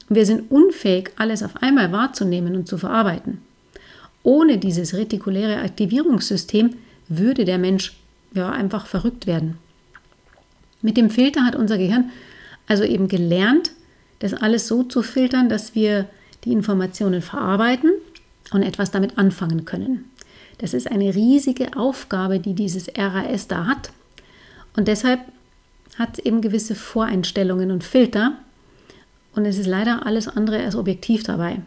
Wir 0.10 0.26
sind 0.26 0.52
unfähig, 0.52 1.12
alles 1.16 1.44
auf 1.44 1.62
einmal 1.62 1.92
wahrzunehmen 1.92 2.56
und 2.56 2.68
zu 2.68 2.78
verarbeiten. 2.78 3.40
Ohne 4.24 4.58
dieses 4.58 4.94
retikuläre 4.94 5.62
Aktivierungssystem 5.62 6.72
würde 7.08 7.46
der 7.46 7.58
Mensch 7.58 7.94
ja 8.34 8.50
einfach 8.50 8.88
verrückt 8.88 9.28
werden. 9.28 9.58
Mit 10.82 10.98
dem 10.98 11.10
Filter 11.10 11.46
hat 11.46 11.56
unser 11.56 11.78
Gehirn 11.78 12.10
also 12.68 12.84
eben 12.84 13.08
gelernt, 13.08 13.72
das 14.20 14.34
alles 14.34 14.68
so 14.68 14.84
zu 14.84 15.02
filtern, 15.02 15.50
dass 15.50 15.76
wir 15.76 16.08
die 16.44 16.52
Informationen 16.52 17.22
verarbeiten 17.22 17.92
und 18.52 18.64
etwas 18.64 18.92
damit 18.92 19.18
anfangen 19.18 19.66
können. 19.66 20.06
Das 20.58 20.74
ist 20.74 20.90
eine 20.90 21.16
riesige 21.16 21.76
Aufgabe, 21.76 22.40
die 22.40 22.54
dieses 22.54 22.88
RAS 22.96 23.48
da 23.48 23.66
hat. 23.66 23.92
Und 24.76 24.88
deshalb 24.88 25.22
hat 25.98 26.20
es 26.20 26.26
eben 26.26 26.42
gewisse 26.42 26.76
Voreinstellungen 26.76 27.72
und 27.72 27.84
Filter. 27.84 28.34
Und 29.36 29.46
es 29.46 29.58
ist 29.58 29.68
leider 29.68 30.06
alles 30.06 30.28
andere 30.28 30.64
als 30.64 30.76
objektiv 30.76 31.24
dabei. 31.24 31.62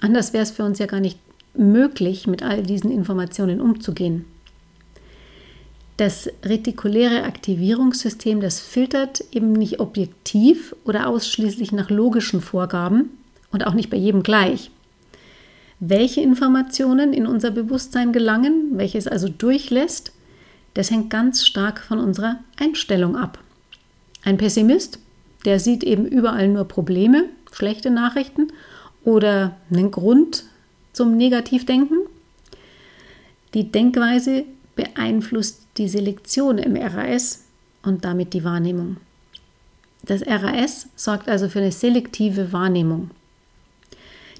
Anders 0.00 0.32
wäre 0.32 0.42
es 0.42 0.50
für 0.50 0.64
uns 0.64 0.78
ja 0.78 0.86
gar 0.86 1.00
nicht 1.00 1.18
möglich, 1.54 2.26
mit 2.26 2.42
all 2.42 2.62
diesen 2.62 2.90
Informationen 2.90 3.60
umzugehen. 3.60 4.24
Das 5.96 6.30
retikuläre 6.44 7.24
Aktivierungssystem, 7.24 8.40
das 8.40 8.60
filtert 8.60 9.24
eben 9.32 9.52
nicht 9.52 9.80
objektiv 9.80 10.74
oder 10.84 11.08
ausschließlich 11.08 11.72
nach 11.72 11.90
logischen 11.90 12.40
Vorgaben 12.40 13.10
und 13.50 13.66
auch 13.66 13.74
nicht 13.74 13.90
bei 13.90 13.96
jedem 13.96 14.22
gleich. 14.22 14.70
Welche 15.80 16.20
Informationen 16.20 17.12
in 17.12 17.26
unser 17.26 17.50
Bewusstsein 17.50 18.12
gelangen, 18.12 18.72
welches 18.72 19.06
also 19.06 19.28
durchlässt, 19.28 20.12
das 20.74 20.90
hängt 20.90 21.10
ganz 21.10 21.46
stark 21.46 21.80
von 21.80 21.98
unserer 21.98 22.40
Einstellung 22.56 23.16
ab. 23.16 23.38
Ein 24.24 24.38
Pessimist, 24.38 24.98
der 25.44 25.60
sieht 25.60 25.84
eben 25.84 26.04
überall 26.06 26.48
nur 26.48 26.64
Probleme, 26.64 27.24
schlechte 27.52 27.90
Nachrichten 27.90 28.48
oder 29.04 29.56
einen 29.70 29.90
Grund 29.90 30.44
zum 30.92 31.16
Negativdenken. 31.16 31.98
Die 33.54 33.70
Denkweise 33.70 34.44
beeinflusst 34.74 35.62
die 35.76 35.88
Selektion 35.88 36.58
im 36.58 36.76
RAS 36.76 37.44
und 37.82 38.04
damit 38.04 38.34
die 38.34 38.44
Wahrnehmung. 38.44 38.96
Das 40.04 40.22
RAS 40.26 40.88
sorgt 40.96 41.28
also 41.28 41.48
für 41.48 41.60
eine 41.60 41.72
selektive 41.72 42.52
Wahrnehmung. 42.52 43.10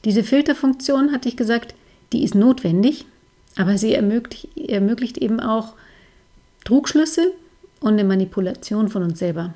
Diese 0.05 0.23
Filterfunktion, 0.23 1.13
hatte 1.13 1.29
ich 1.29 1.37
gesagt, 1.37 1.75
die 2.13 2.23
ist 2.23 2.35
notwendig, 2.35 3.07
aber 3.57 3.79
sie 3.79 3.95
ermöglicht, 3.95 4.57
ermöglicht 4.57 5.19
eben 5.19 5.41
auch 5.41 5.75
Trugschlüsse 6.65 7.33
und 7.81 7.95
eine 7.95 8.05
Manipulation 8.05 8.89
von 8.89 9.03
uns 9.03 9.19
selber. 9.19 9.55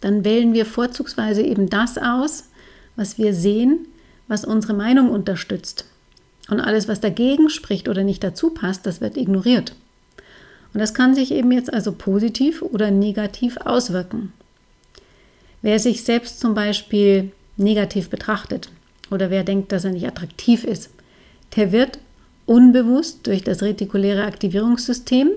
Dann 0.00 0.24
wählen 0.24 0.54
wir 0.54 0.64
vorzugsweise 0.64 1.42
eben 1.42 1.68
das 1.68 1.98
aus, 1.98 2.48
was 2.96 3.18
wir 3.18 3.34
sehen, 3.34 3.86
was 4.28 4.44
unsere 4.44 4.74
Meinung 4.74 5.10
unterstützt. 5.10 5.86
Und 6.48 6.60
alles, 6.60 6.88
was 6.88 7.00
dagegen 7.00 7.50
spricht 7.50 7.88
oder 7.88 8.04
nicht 8.04 8.24
dazu 8.24 8.50
passt, 8.50 8.86
das 8.86 9.00
wird 9.00 9.16
ignoriert. 9.16 9.74
Und 10.72 10.80
das 10.80 10.94
kann 10.94 11.14
sich 11.14 11.32
eben 11.32 11.52
jetzt 11.52 11.72
also 11.72 11.92
positiv 11.92 12.62
oder 12.62 12.90
negativ 12.90 13.56
auswirken. 13.58 14.32
Wer 15.60 15.78
sich 15.78 16.04
selbst 16.04 16.40
zum 16.40 16.54
Beispiel 16.54 17.32
negativ 17.56 18.08
betrachtet 18.08 18.70
oder 19.10 19.30
wer 19.30 19.44
denkt, 19.44 19.72
dass 19.72 19.84
er 19.84 19.92
nicht 19.92 20.06
attraktiv 20.06 20.64
ist, 20.64 20.90
der 21.56 21.72
wird 21.72 21.98
unbewusst 22.46 23.26
durch 23.26 23.42
das 23.42 23.62
retikuläre 23.62 24.24
Aktivierungssystem 24.24 25.30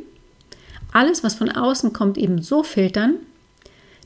alles, 0.91 1.23
was 1.23 1.35
von 1.35 1.49
außen 1.49 1.93
kommt, 1.93 2.17
eben 2.17 2.41
so 2.41 2.63
filtern, 2.63 3.15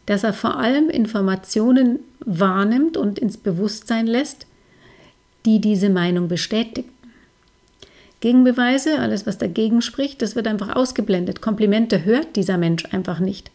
dass 0.05 0.23
er 0.23 0.33
vor 0.33 0.57
allem 0.57 0.89
Informationen 0.89 1.99
wahrnimmt 2.19 2.95
und 2.95 3.17
ins 3.17 3.37
Bewusstsein 3.37 4.05
lässt, 4.07 4.45
die 5.45 5.59
diese 5.59 5.89
Meinung 5.89 6.27
bestätigt. 6.27 6.89
Gegenbeweise, 8.19 8.99
alles 8.99 9.27
was 9.27 9.37
dagegen 9.37 9.81
spricht, 9.81 10.21
das 10.21 10.35
wird 10.35 10.47
einfach 10.47 10.75
ausgeblendet. 10.75 11.41
Komplimente 11.41 12.05
hört 12.05 12.35
dieser 12.35 12.57
Mensch 12.57 12.85
einfach 12.91 13.19
nicht. 13.19 13.51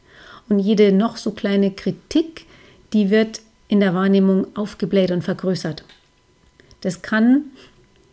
Und 0.48 0.58
jede 0.58 0.92
noch 0.92 1.16
so 1.16 1.30
kleine 1.30 1.70
Kritik, 1.70 2.46
die 2.92 3.10
wird 3.10 3.40
in 3.68 3.80
der 3.80 3.94
Wahrnehmung 3.94 4.46
aufgebläht 4.56 5.12
und 5.12 5.22
vergrößert. 5.22 5.84
Das 6.80 7.02
kann 7.02 7.44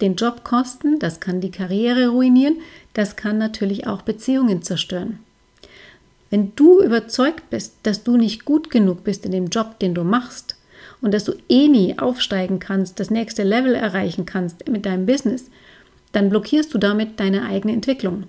den 0.01 0.15
Job 0.15 0.43
kosten, 0.43 0.99
das 0.99 1.19
kann 1.19 1.41
die 1.41 1.51
Karriere 1.51 2.09
ruinieren, 2.09 2.57
das 2.93 3.15
kann 3.15 3.37
natürlich 3.37 3.87
auch 3.87 4.01
Beziehungen 4.01 4.61
zerstören. 4.61 5.19
Wenn 6.29 6.53
du 6.55 6.81
überzeugt 6.81 7.49
bist, 7.49 7.75
dass 7.83 8.03
du 8.03 8.17
nicht 8.17 8.45
gut 8.45 8.69
genug 8.69 9.03
bist 9.03 9.25
in 9.25 9.31
dem 9.31 9.47
Job, 9.47 9.79
den 9.79 9.93
du 9.93 10.03
machst 10.03 10.55
und 11.01 11.13
dass 11.13 11.23
du 11.23 11.33
eh 11.47 11.67
nie 11.67 11.97
aufsteigen 11.97 12.59
kannst, 12.59 12.99
das 12.99 13.09
nächste 13.09 13.43
Level 13.43 13.75
erreichen 13.75 14.25
kannst 14.25 14.67
mit 14.67 14.85
deinem 14.85 15.05
Business, 15.05 15.49
dann 16.11 16.29
blockierst 16.29 16.73
du 16.73 16.77
damit 16.77 17.19
deine 17.19 17.45
eigene 17.45 17.73
Entwicklung. 17.73 18.23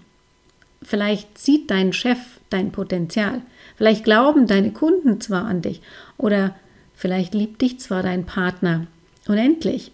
Vielleicht 0.83 1.39
sieht 1.39 1.71
dein 1.71 1.93
Chef 1.93 2.19
dein 2.51 2.71
Potenzial. 2.71 3.43
Vielleicht 3.77 4.05
glauben 4.05 4.47
deine 4.47 4.73
Kunden 4.73 5.21
zwar 5.21 5.45
an 5.45 5.61
dich 5.61 5.81
oder 6.17 6.55
vielleicht 6.95 7.35
liebt 7.35 7.61
dich 7.63 7.81
zwar 7.81 8.03
dein 8.03 8.27
Partner 8.27 8.87
unendlich. 9.27 9.93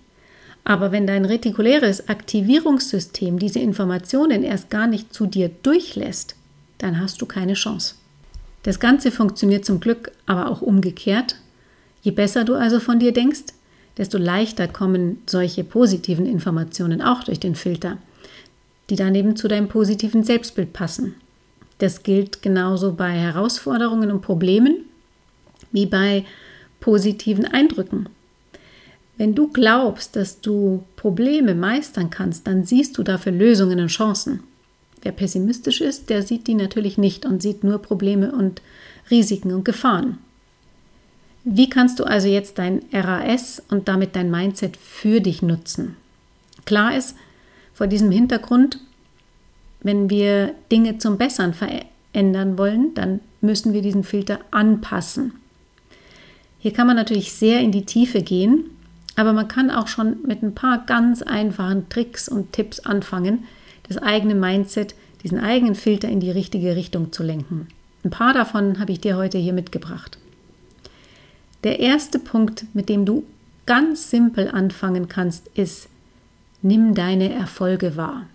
Aber 0.65 0.93
wenn 0.93 1.07
dein 1.07 1.27
retikuläres 1.27 2.09
Aktivierungssystem 2.09 3.39
diese 3.39 3.59
Informationen 3.59 4.43
erst 4.43 4.71
gar 4.71 4.87
nicht 4.87 5.13
zu 5.13 5.27
dir 5.27 5.51
durchlässt, 5.63 6.37
dann 6.79 6.99
hast 7.01 7.21
du 7.21 7.27
keine 7.27 7.53
Chance. 7.53 7.97
Das 8.63 8.81
Ganze 8.81 9.11
funktioniert 9.11 9.67
zum 9.67 9.79
Glück 9.79 10.11
aber 10.25 10.51
auch 10.51 10.63
umgekehrt. 10.63 11.37
Je 12.03 12.13
besser 12.13 12.45
du 12.45 12.55
also 12.55 12.81
von 12.81 12.99
dir 12.99 13.13
denkst, 13.13 13.53
desto 13.99 14.19
leichter 14.19 14.67
kommen 14.67 15.23
solche 15.27 15.65
positiven 15.65 16.27
Informationen 16.27 17.03
auch 17.03 17.25
durch 17.25 17.39
den 17.39 17.55
Filter, 17.55 17.99
die 18.91 18.97
dann 18.97 19.15
eben 19.15 19.37
zu 19.37 19.49
deinem 19.49 19.69
positiven 19.69 20.25
Selbstbild 20.25 20.73
passen. 20.73 21.15
Das 21.79 22.03
gilt 22.03 22.41
genauso 22.41 22.95
bei 22.95 23.11
Herausforderungen 23.11 24.11
und 24.11 24.23
Problemen 24.23 24.85
wie 25.73 25.87
bei 25.87 26.25
positiven 26.81 27.45
Eindrücken. 27.45 28.09
Wenn 29.17 29.35
du 29.35 29.49
glaubst, 29.49 30.17
dass 30.17 30.41
du 30.41 30.85
Probleme 30.97 31.55
meistern 31.55 32.11
kannst, 32.11 32.47
dann 32.47 32.65
siehst 32.65 32.99
du 32.99 33.03
dafür 33.03 33.33
Lösungen 33.33 33.79
und 33.79 33.89
Chancen. 33.89 34.41
Wer 35.03 35.13
pessimistisch 35.13 35.81
ist, 35.81 36.11
der 36.11 36.23
sieht 36.23 36.47
die 36.47 36.55
natürlich 36.55 36.99
nicht 36.99 37.27
und 37.27 37.43
sieht 37.43 37.63
nur 37.63 37.79
Probleme 37.79 38.33
und 38.33 38.63
Risiken 39.11 39.53
und 39.53 39.65
Gefahren. 39.65 40.19
Wie 41.45 41.69
kannst 41.69 42.01
du 42.01 42.05
also 42.05 42.27
jetzt 42.27 42.59
dein 42.59 42.81
RAS 42.91 43.63
und 43.69 43.87
damit 43.87 44.17
dein 44.17 44.31
Mindset 44.31 44.79
für 44.79 45.21
dich 45.21 45.43
nutzen? 45.43 45.97
Klar 46.65 46.97
ist, 46.97 47.17
vor 47.75 47.87
diesem 47.87 48.11
Hintergrund, 48.11 48.81
wenn 49.83 50.09
wir 50.09 50.55
Dinge 50.73 50.97
zum 50.97 51.19
Bessern 51.19 51.53
verändern 51.53 52.57
wollen, 52.57 52.95
dann 52.95 53.21
müssen 53.43 53.75
wir 53.75 53.83
diesen 53.83 54.05
Filter 54.05 54.41
anpassen. 54.51 55.35
Hier 56.59 56.73
kann 56.73 56.87
man 56.87 56.97
natürlich 56.97 57.35
sehr 57.35 57.61
in 57.61 57.73
die 57.73 57.85
Tiefe 57.85 58.23
gehen, 58.23 58.71
aber 59.17 59.33
man 59.33 59.49
kann 59.49 59.71
auch 59.71 59.89
schon 59.89 60.17
mit 60.27 60.43
ein 60.43 60.55
paar 60.55 60.85
ganz 60.87 61.23
einfachen 61.23 61.89
Tricks 61.89 62.29
und 62.29 62.53
Tipps 62.53 62.81
anfangen, 62.81 63.45
das 63.89 63.99
eigene 63.99 64.35
Mindset, 64.35 64.95
diesen 65.23 65.39
eigenen 65.39 65.75
Filter 65.75 66.09
in 66.09 66.21
die 66.21 66.31
richtige 66.31 66.77
Richtung 66.77 67.13
zu 67.13 67.23
lenken. 67.23 67.69
Ein 68.05 68.11
paar 68.11 68.35
davon 68.35 68.79
habe 68.79 68.93
ich 68.93 69.01
dir 69.01 69.17
heute 69.17 69.39
hier 69.39 69.53
mitgebracht. 69.53 70.19
Der 71.65 71.81
erste 71.81 72.19
Punkt, 72.19 72.67
mit 72.75 72.89
dem 72.89 73.07
du 73.07 73.25
ganz 73.65 74.11
simpel 74.11 74.49
anfangen 74.49 75.09
kannst, 75.09 75.49
ist, 75.55 75.89
nimm 76.61 76.95
deine 76.95 77.33
Erfolge 77.33 77.97
wahr. 77.97 78.27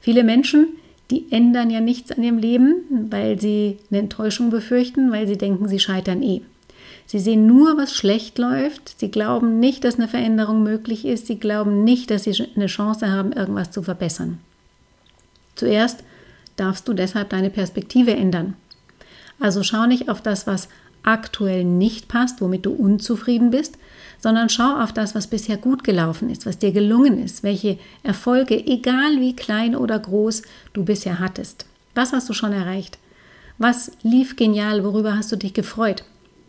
Viele 0.00 0.24
Menschen, 0.24 0.66
die 1.12 1.30
ändern 1.30 1.70
ja 1.70 1.80
nichts 1.80 2.10
an 2.10 2.24
ihrem 2.24 2.38
Leben, 2.38 3.08
weil 3.10 3.40
sie 3.40 3.78
eine 3.90 4.00
Enttäuschung 4.00 4.50
befürchten, 4.50 5.12
weil 5.12 5.28
sie 5.28 5.38
denken, 5.38 5.68
sie 5.68 5.78
scheitern 5.78 6.22
eh. 6.22 6.42
Sie 7.06 7.18
sehen 7.18 7.46
nur, 7.46 7.76
was 7.76 7.94
schlecht 7.94 8.38
läuft. 8.38 8.98
Sie 8.98 9.10
glauben 9.10 9.60
nicht, 9.60 9.84
dass 9.84 9.96
eine 9.96 10.08
Veränderung 10.08 10.62
möglich 10.62 11.04
ist. 11.04 11.26
Sie 11.26 11.38
glauben 11.38 11.84
nicht, 11.84 12.10
dass 12.10 12.24
sie 12.24 12.48
eine 12.56 12.66
Chance 12.66 13.10
haben, 13.10 13.32
irgendwas 13.32 13.70
zu 13.70 13.82
verbessern. 13.82 14.38
Zuerst 15.54 16.04
darfst 16.56 16.88
du 16.88 16.94
deshalb 16.94 17.30
deine 17.30 17.50
Perspektive 17.50 18.14
ändern. 18.14 18.54
Also 19.40 19.62
schau 19.62 19.86
nicht 19.86 20.08
auf 20.08 20.20
das, 20.20 20.46
was 20.46 20.68
aktuell 21.02 21.64
nicht 21.64 22.08
passt, 22.08 22.40
womit 22.40 22.64
du 22.64 22.72
unzufrieden 22.72 23.50
bist, 23.50 23.76
sondern 24.20 24.48
schau 24.48 24.80
auf 24.80 24.92
das, 24.92 25.14
was 25.14 25.26
bisher 25.26 25.56
gut 25.56 25.82
gelaufen 25.82 26.30
ist, 26.30 26.46
was 26.46 26.58
dir 26.58 26.72
gelungen 26.72 27.22
ist, 27.22 27.42
welche 27.42 27.78
Erfolge, 28.04 28.54
egal 28.54 29.20
wie 29.20 29.34
klein 29.34 29.74
oder 29.74 29.98
groß, 29.98 30.42
du 30.72 30.84
bisher 30.84 31.18
hattest. 31.18 31.66
Was 31.94 32.12
hast 32.12 32.28
du 32.28 32.32
schon 32.32 32.52
erreicht? 32.52 32.98
Was 33.58 33.92
lief 34.02 34.36
genial? 34.36 34.84
Worüber 34.84 35.16
hast 35.16 35.32
du 35.32 35.36
dich 35.36 35.54
gefreut? 35.54 36.04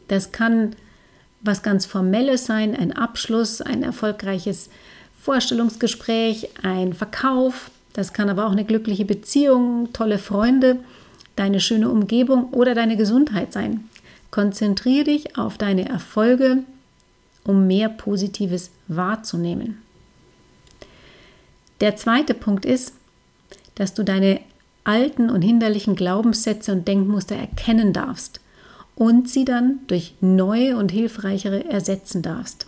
Das 0.07 0.31
kann 0.31 0.75
was 1.41 1.61
ganz 1.61 1.85
Formelles 1.85 2.45
sein, 2.45 2.75
ein 2.75 2.93
Abschluss, 2.93 3.61
ein 3.61 3.83
erfolgreiches 3.83 4.69
Vorstellungsgespräch, 5.19 6.49
ein 6.63 6.93
Verkauf. 6.93 7.69
Das 7.93 8.13
kann 8.13 8.29
aber 8.29 8.47
auch 8.47 8.51
eine 8.51 8.65
glückliche 8.65 9.05
Beziehung, 9.05 9.91
tolle 9.93 10.17
Freunde, 10.17 10.79
deine 11.35 11.59
schöne 11.59 11.89
Umgebung 11.89 12.49
oder 12.51 12.75
deine 12.75 12.97
Gesundheit 12.97 13.53
sein. 13.53 13.89
Konzentriere 14.31 15.05
dich 15.05 15.37
auf 15.37 15.57
deine 15.57 15.87
Erfolge, 15.87 16.63
um 17.43 17.67
mehr 17.67 17.89
Positives 17.89 18.71
wahrzunehmen. 18.87 19.79
Der 21.81 21.97
zweite 21.97 22.33
Punkt 22.33 22.65
ist, 22.65 22.93
dass 23.75 23.93
du 23.93 24.03
deine 24.03 24.39
alten 24.85 25.29
und 25.29 25.41
hinderlichen 25.41 25.95
Glaubenssätze 25.95 26.71
und 26.71 26.87
Denkmuster 26.87 27.35
erkennen 27.35 27.93
darfst 27.93 28.39
und 28.95 29.29
sie 29.29 29.45
dann 29.45 29.79
durch 29.87 30.13
neue 30.21 30.77
und 30.77 30.91
hilfreichere 30.91 31.65
ersetzen 31.65 32.21
darfst. 32.21 32.67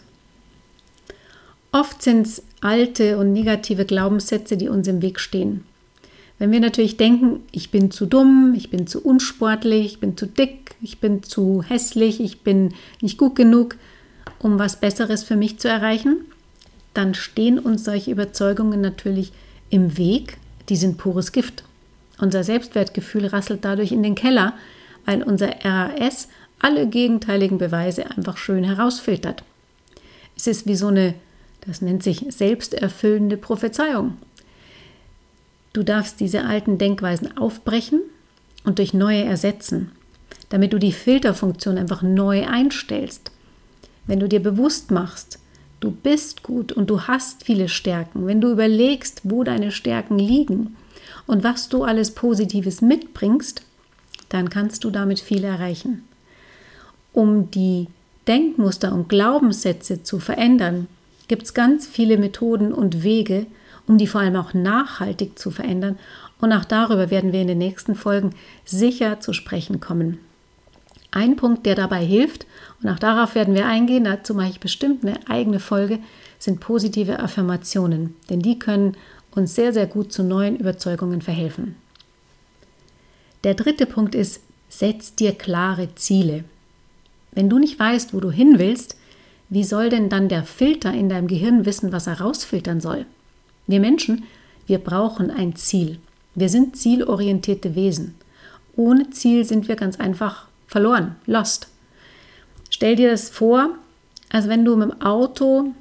Oft 1.72 2.02
sind 2.02 2.26
es 2.26 2.44
alte 2.62 3.18
und 3.18 3.34
negative 3.34 3.86
Glaubenssätze, 3.86 4.58
die 4.58 4.70
uns 4.70 4.88
im 4.88 5.02
Weg 5.02 5.20
stehen. 5.20 5.66
Wenn 6.40 6.52
wir 6.52 6.60
natürlich 6.60 6.98
denken, 6.98 7.42
ich 7.52 7.72
bin 7.72 7.92
zu 7.92 8.06
dumm, 8.06 8.54
ich 8.56 8.70
bin 8.70 8.88
zu 8.88 9.02
unsportlich, 9.02 9.86
ich 9.86 10.00
bin 10.00 10.18
zu 10.18 10.26
dick, 10.26 10.76
ich 10.82 11.00
bin 11.00 11.24
zu 11.24 11.64
hässlich, 11.64 12.20
ich 12.20 12.42
bin 12.42 12.74
nicht 13.02 13.18
gut 13.18 13.36
genug, 13.36 13.78
um 14.40 14.60
was 14.60 14.80
Besseres 14.80 15.24
für 15.24 15.36
mich 15.36 15.60
zu 15.60 15.70
erreichen, 15.70 16.18
dann 16.94 17.14
stehen 17.14 17.60
uns 17.60 17.84
solche 17.84 18.12
Überzeugungen 18.12 18.82
natürlich 18.82 19.32
im 19.70 19.98
Weg. 19.98 20.38
Die 20.70 20.76
sind 20.76 20.98
pures 20.98 21.32
Gift. 21.32 21.64
Unser 22.20 22.44
Selbstwertgefühl 22.44 23.26
rasselt 23.28 23.64
dadurch 23.64 23.92
in 23.92 24.04
den 24.04 24.16
Keller, 24.16 24.54
weil 25.06 25.24
unser 25.24 25.50
RAS 25.64 26.28
alle 26.60 26.88
gegenteiligen 26.88 27.58
Beweise 27.58 28.10
einfach 28.12 28.38
schön 28.38 28.64
herausfiltert. 28.64 29.44
Es 30.36 30.48
ist 30.48 30.68
wie 30.68 30.76
so 30.76 30.88
eine, 30.88 31.14
das 31.66 31.82
nennt 31.82 32.04
sich 32.04 32.26
selbsterfüllende 32.30 33.38
Prophezeiung. 33.38 34.18
Du 35.74 35.84
darfst 35.84 36.20
diese 36.20 36.46
alten 36.46 36.78
Denkweisen 36.78 37.38
aufbrechen 37.38 38.02
und 38.64 38.80
durch 38.80 38.94
neue 38.94 39.24
ersetzen, 39.24 39.92
damit 40.50 40.74
du 40.74 40.80
die 40.80 40.94
Filterfunktion 40.94 41.78
einfach 41.78 42.02
neu 42.02 42.48
einstellst. 42.48 43.32
Wenn 44.08 44.20
du 44.20 44.28
dir 44.28 44.42
bewusst 44.42 44.92
machst, 44.92 45.40
du 45.80 45.92
bist 45.92 46.44
gut 46.44 46.72
und 46.72 46.90
du 46.90 47.02
hast 47.02 47.44
viele 47.44 47.70
Stärken, 47.70 48.26
wenn 48.26 48.42
du 48.42 48.52
überlegst, 48.52 49.22
wo 49.24 49.44
deine 49.44 49.72
Stärken 49.72 50.18
liegen 50.18 50.76
und 51.28 51.44
was 51.44 51.70
du 51.70 51.84
alles 51.84 52.12
Positives 52.12 52.82
mitbringst, 52.82 53.64
dann 54.36 54.50
kannst 54.50 54.84
du 54.84 54.92
damit 54.92 55.22
viel 55.22 55.44
erreichen. 55.44 56.04
Um 57.14 57.50
die 57.50 57.88
Denkmuster 58.28 58.94
und 58.94 59.08
Glaubenssätze 59.08 60.04
zu 60.04 60.20
verändern, 60.20 60.88
gibt 61.30 61.44
es 61.44 61.54
ganz 61.54 61.88
viele 61.88 62.18
Methoden 62.18 62.74
und 62.74 63.02
Wege, 63.02 63.46
um 63.88 63.98
die 63.98 64.08
vor 64.08 64.22
allem 64.22 64.36
auch 64.36 64.54
nachhaltig 64.54 65.40
zu 65.40 65.52
verändern. 65.52 65.98
Und 66.42 66.52
auch 66.52 66.66
darüber 66.66 67.10
werden 67.10 67.32
wir 67.32 67.42
in 67.42 67.48
den 67.48 67.58
nächsten 67.58 67.96
Folgen 67.96 68.32
sicher 68.66 69.22
zu 69.22 69.32
sprechen 69.32 69.80
kommen. 69.80 70.20
Ein 71.12 71.38
Punkt, 71.38 71.66
der 71.66 71.76
dabei 71.76 72.04
hilft, 72.04 72.46
und 72.84 72.90
auch 72.90 73.00
darauf 73.00 73.36
werden 73.36 73.56
wir 73.56 73.66
eingehen, 73.66 74.04
dazu 74.04 74.34
mache 74.34 74.50
ich 74.50 74.60
bestimmt 74.60 75.06
eine 75.06 75.18
eigene 75.30 75.62
Folge, 75.62 76.00
sind 76.40 76.60
positive 76.60 77.20
Affirmationen, 77.20 78.16
denn 78.30 78.42
die 78.42 78.60
können 78.60 78.98
uns 79.34 79.56
sehr, 79.56 79.72
sehr 79.72 79.88
gut 79.88 80.12
zu 80.12 80.24
neuen 80.24 80.58
Überzeugungen 80.58 81.22
verhelfen. 81.22 81.78
Der 83.46 83.54
dritte 83.54 83.86
Punkt 83.86 84.16
ist, 84.16 84.42
setz 84.70 85.14
dir 85.14 85.32
klare 85.32 85.94
Ziele. 85.94 86.46
Wenn 87.32 87.48
du 87.48 87.60
nicht 87.60 87.80
weißt, 87.80 88.16
wo 88.16 88.20
du 88.20 88.32
hin 88.32 88.58
willst, 88.58 88.98
wie 89.50 89.64
soll 89.64 89.90
denn 89.90 90.10
dann 90.10 90.30
der 90.30 90.42
Filter 90.42 90.92
in 90.92 91.10
deinem 91.10 91.28
Gehirn 91.28 91.64
wissen, 91.64 91.92
was 91.92 92.08
er 92.08 92.22
rausfiltern 92.22 92.82
soll? 92.82 93.06
Wir 93.68 93.80
Menschen, 93.80 94.24
wir 94.66 94.80
brauchen 94.80 95.30
ein 95.30 95.56
Ziel. 95.56 96.00
Wir 96.34 96.50
sind 96.50 96.76
zielorientierte 96.76 97.76
Wesen. 97.76 98.16
Ohne 98.76 99.12
Ziel 99.12 99.46
sind 99.46 99.68
wir 99.68 99.76
ganz 99.76 100.00
einfach 100.00 100.48
verloren, 100.66 101.16
lost. 101.28 101.68
Stell 102.72 102.96
dir 102.96 103.12
das 103.12 103.30
vor, 103.30 103.70
als 104.32 104.50
wenn 104.50 104.66
du 104.66 104.76
mit 104.76 104.90
dem 104.90 105.02
Auto 105.04 105.72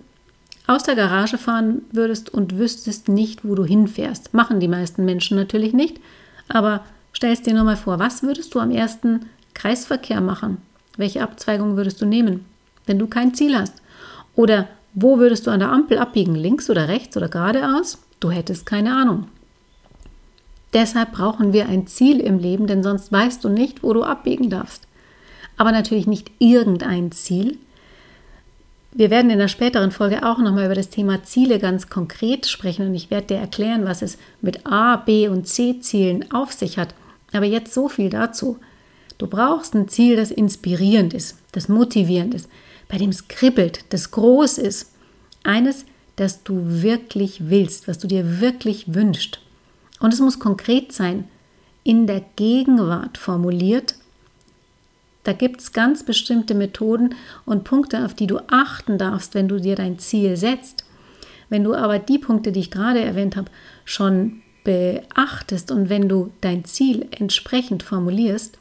aus 0.66 0.82
der 0.82 0.96
Garage 0.96 1.38
fahren 1.38 1.80
würdest 1.92 2.28
und 2.28 2.58
wüsstest 2.58 3.08
nicht, 3.08 3.42
wo 3.42 3.54
du 3.54 3.64
hinfährst. 3.64 4.34
Machen 4.34 4.60
die 4.60 4.68
meisten 4.68 5.06
Menschen 5.06 5.38
natürlich 5.38 5.72
nicht, 5.72 5.98
aber 6.46 6.84
Stellst 7.16 7.46
dir 7.46 7.54
nur 7.54 7.64
mal 7.64 7.76
vor, 7.76 7.98
was 7.98 8.22
würdest 8.22 8.54
du 8.54 8.60
am 8.60 8.70
ersten 8.70 9.26
Kreisverkehr 9.54 10.20
machen? 10.20 10.58
Welche 10.96 11.22
Abzweigung 11.22 11.76
würdest 11.76 12.00
du 12.00 12.06
nehmen, 12.06 12.44
wenn 12.86 12.98
du 12.98 13.06
kein 13.06 13.34
Ziel 13.34 13.56
hast? 13.56 13.74
Oder 14.34 14.68
wo 14.94 15.18
würdest 15.18 15.46
du 15.46 15.50
an 15.50 15.60
der 15.60 15.72
Ampel 15.72 15.98
abbiegen? 15.98 16.34
Links 16.34 16.70
oder 16.70 16.88
rechts 16.88 17.16
oder 17.16 17.28
geradeaus? 17.28 17.98
Du 18.20 18.30
hättest 18.30 18.66
keine 18.66 18.94
Ahnung. 18.94 19.28
Deshalb 20.72 21.12
brauchen 21.12 21.52
wir 21.52 21.68
ein 21.68 21.86
Ziel 21.86 22.18
im 22.18 22.38
Leben, 22.38 22.66
denn 22.66 22.82
sonst 22.82 23.12
weißt 23.12 23.44
du 23.44 23.48
nicht, 23.48 23.84
wo 23.84 23.92
du 23.92 24.02
abbiegen 24.02 24.50
darfst. 24.50 24.88
Aber 25.56 25.70
natürlich 25.70 26.08
nicht 26.08 26.32
irgendein 26.40 27.12
Ziel. 27.12 27.58
Wir 28.90 29.10
werden 29.10 29.30
in 29.30 29.38
der 29.38 29.48
späteren 29.48 29.92
Folge 29.92 30.26
auch 30.26 30.38
nochmal 30.38 30.66
über 30.66 30.74
das 30.74 30.88
Thema 30.88 31.22
Ziele 31.22 31.60
ganz 31.60 31.88
konkret 31.88 32.46
sprechen 32.46 32.88
und 32.88 32.94
ich 32.94 33.10
werde 33.10 33.28
dir 33.28 33.36
erklären, 33.36 33.84
was 33.84 34.02
es 34.02 34.18
mit 34.40 34.66
A, 34.66 34.96
B 34.96 35.28
und 35.28 35.46
C 35.46 35.80
Zielen 35.80 36.30
auf 36.32 36.52
sich 36.52 36.78
hat. 36.78 36.94
Aber 37.34 37.46
jetzt 37.46 37.74
so 37.74 37.88
viel 37.88 38.10
dazu. 38.10 38.58
Du 39.18 39.26
brauchst 39.26 39.74
ein 39.74 39.88
Ziel, 39.88 40.16
das 40.16 40.30
inspirierend 40.30 41.12
ist, 41.14 41.36
das 41.52 41.68
motivierend 41.68 42.34
ist, 42.34 42.48
bei 42.88 42.96
dem 42.96 43.10
es 43.10 43.28
kribbelt, 43.28 43.84
das 43.90 44.10
groß 44.12 44.58
ist. 44.58 44.92
Eines, 45.42 45.84
das 46.16 46.42
du 46.42 46.82
wirklich 46.82 47.50
willst, 47.50 47.88
was 47.88 47.98
du 47.98 48.06
dir 48.06 48.40
wirklich 48.40 48.94
wünschst. 48.94 49.40
Und 50.00 50.12
es 50.12 50.20
muss 50.20 50.38
konkret 50.38 50.92
sein, 50.92 51.28
in 51.82 52.06
der 52.06 52.24
Gegenwart 52.36 53.18
formuliert. 53.18 53.96
Da 55.24 55.32
gibt 55.32 55.60
es 55.60 55.72
ganz 55.72 56.04
bestimmte 56.04 56.54
Methoden 56.54 57.14
und 57.46 57.64
Punkte, 57.64 58.04
auf 58.04 58.14
die 58.14 58.26
du 58.26 58.38
achten 58.48 58.98
darfst, 58.98 59.34
wenn 59.34 59.48
du 59.48 59.60
dir 59.60 59.74
dein 59.74 59.98
Ziel 59.98 60.36
setzt. 60.36 60.84
Wenn 61.48 61.64
du 61.64 61.74
aber 61.74 61.98
die 61.98 62.18
Punkte, 62.18 62.52
die 62.52 62.60
ich 62.60 62.70
gerade 62.70 63.00
erwähnt 63.00 63.36
habe, 63.36 63.50
schon 63.84 64.42
beachtest 64.64 65.70
und 65.70 65.88
wenn 65.88 66.08
du 66.08 66.32
dein 66.40 66.64
Ziel 66.64 67.06
entsprechend 67.10 67.82
formulierst 67.82 68.58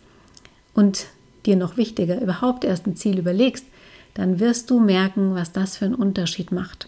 und 0.73 1.07
dir 1.45 1.55
noch 1.55 1.77
wichtiger 1.77 2.21
überhaupt 2.21 2.63
erst 2.63 2.85
ein 2.85 2.95
Ziel 2.95 3.17
überlegst, 3.17 3.65
dann 4.13 4.39
wirst 4.39 4.69
du 4.69 4.79
merken, 4.79 5.33
was 5.33 5.51
das 5.51 5.77
für 5.77 5.85
einen 5.85 5.95
Unterschied 5.95 6.51
macht. 6.51 6.87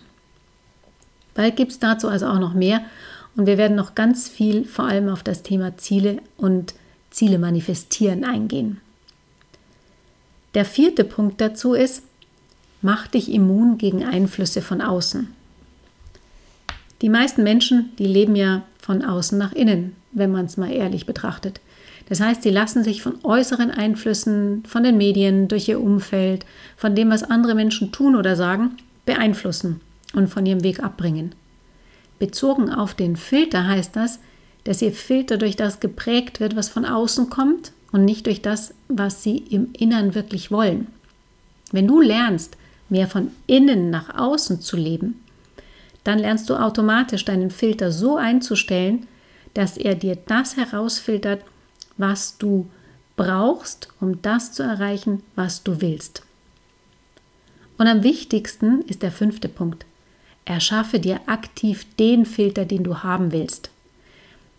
Bald 1.34 1.56
gibt 1.56 1.72
es 1.72 1.80
dazu 1.80 2.08
also 2.08 2.28
auch 2.28 2.40
noch 2.40 2.54
mehr 2.54 2.82
und 3.36 3.48
wir 3.48 3.58
werden 3.58 3.76
noch 3.76 3.96
ganz 3.96 4.30
viel 4.30 4.66
vor 4.66 4.86
allem 4.86 5.10
auf 5.10 5.24
das 5.24 5.44
Thema 5.44 5.78
Ziele 5.78 6.22
und 6.38 6.76
Ziele 7.10 7.40
manifestieren 7.40 8.24
eingehen. 8.24 8.80
Der 10.54 10.66
vierte 10.66 11.04
Punkt 11.04 11.42
dazu 11.42 11.74
ist, 11.74 12.04
mach 12.82 13.08
dich 13.08 13.32
immun 13.32 13.78
gegen 13.78 14.06
Einflüsse 14.06 14.62
von 14.62 14.82
außen. 14.82 15.34
Die 17.02 17.10
meisten 17.10 17.44
Menschen, 17.44 17.92
die 17.98 18.08
leben 18.08 18.38
ja 18.38 18.64
von 18.86 19.04
außen 19.04 19.36
nach 19.36 19.52
innen, 19.52 19.96
wenn 20.12 20.32
man 20.32 20.46
es 20.46 20.58
mal 20.58 20.72
ehrlich 20.72 21.08
betrachtet. 21.08 21.60
Das 22.08 22.20
heißt, 22.20 22.44
sie 22.44 22.52
lassen 22.52 22.84
sich 22.84 23.02
von 23.02 23.18
äußeren 23.24 23.72
Einflüssen, 23.72 24.64
von 24.68 24.84
den 24.84 24.96
Medien, 24.96 25.48
durch 25.48 25.68
ihr 25.68 25.82
Umfeld, 25.82 26.46
von 26.78 26.94
dem, 26.94 27.10
was 27.10 27.24
andere 27.24 27.56
Menschen 27.56 27.92
tun 27.92 28.16
oder 28.16 28.36
sagen, 28.36 28.78
beeinflussen 29.08 29.82
und 30.14 30.28
von 30.28 30.46
ihrem 30.46 30.64
Weg 30.64 30.84
abbringen. 30.84 31.34
Bezogen 32.20 32.70
auf 32.70 32.94
den 32.94 33.16
Filter 33.16 33.68
heißt 33.68 33.96
das, 33.96 34.20
dass 34.66 34.84
ihr 34.84 34.92
Filter 34.92 35.38
durch 35.38 35.56
das 35.56 35.80
geprägt 35.80 36.40
wird, 36.40 36.56
was 36.56 36.70
von 36.70 36.86
außen 36.86 37.32
kommt 37.32 37.72
und 37.92 38.06
nicht 38.06 38.28
durch 38.28 38.44
das, 38.44 38.76
was 38.88 39.24
sie 39.24 39.38
im 39.38 39.70
Innern 39.74 40.14
wirklich 40.14 40.52
wollen. 40.52 40.86
Wenn 41.72 41.88
du 41.88 42.02
lernst, 42.02 42.56
mehr 42.90 43.08
von 43.08 43.32
innen 43.48 43.90
nach 43.90 44.16
außen 44.16 44.62
zu 44.62 44.78
leben, 44.78 45.25
dann 46.06 46.20
lernst 46.20 46.50
du 46.50 46.56
automatisch 46.56 47.26
deinen 47.26 47.52
Filter 47.52 47.92
so 47.92 48.16
einzustellen, 48.16 49.08
dass 49.54 49.76
er 49.76 49.96
dir 49.96 50.16
das 50.16 50.56
herausfiltert, 50.56 51.44
was 51.98 52.38
du 52.38 52.70
brauchst, 53.18 53.90
um 54.00 54.22
das 54.22 54.54
zu 54.54 54.64
erreichen, 54.64 55.24
was 55.36 55.64
du 55.64 55.82
willst. 55.82 56.22
Und 57.78 57.88
am 57.88 58.04
wichtigsten 58.04 58.82
ist 58.84 59.02
der 59.02 59.12
fünfte 59.12 59.50
Punkt. 59.50 59.86
Erschaffe 60.46 61.00
dir 61.00 61.22
aktiv 61.26 61.86
den 61.98 62.26
Filter, 62.26 62.66
den 62.66 62.84
du 62.84 63.00
haben 63.00 63.32
willst. 63.32 63.72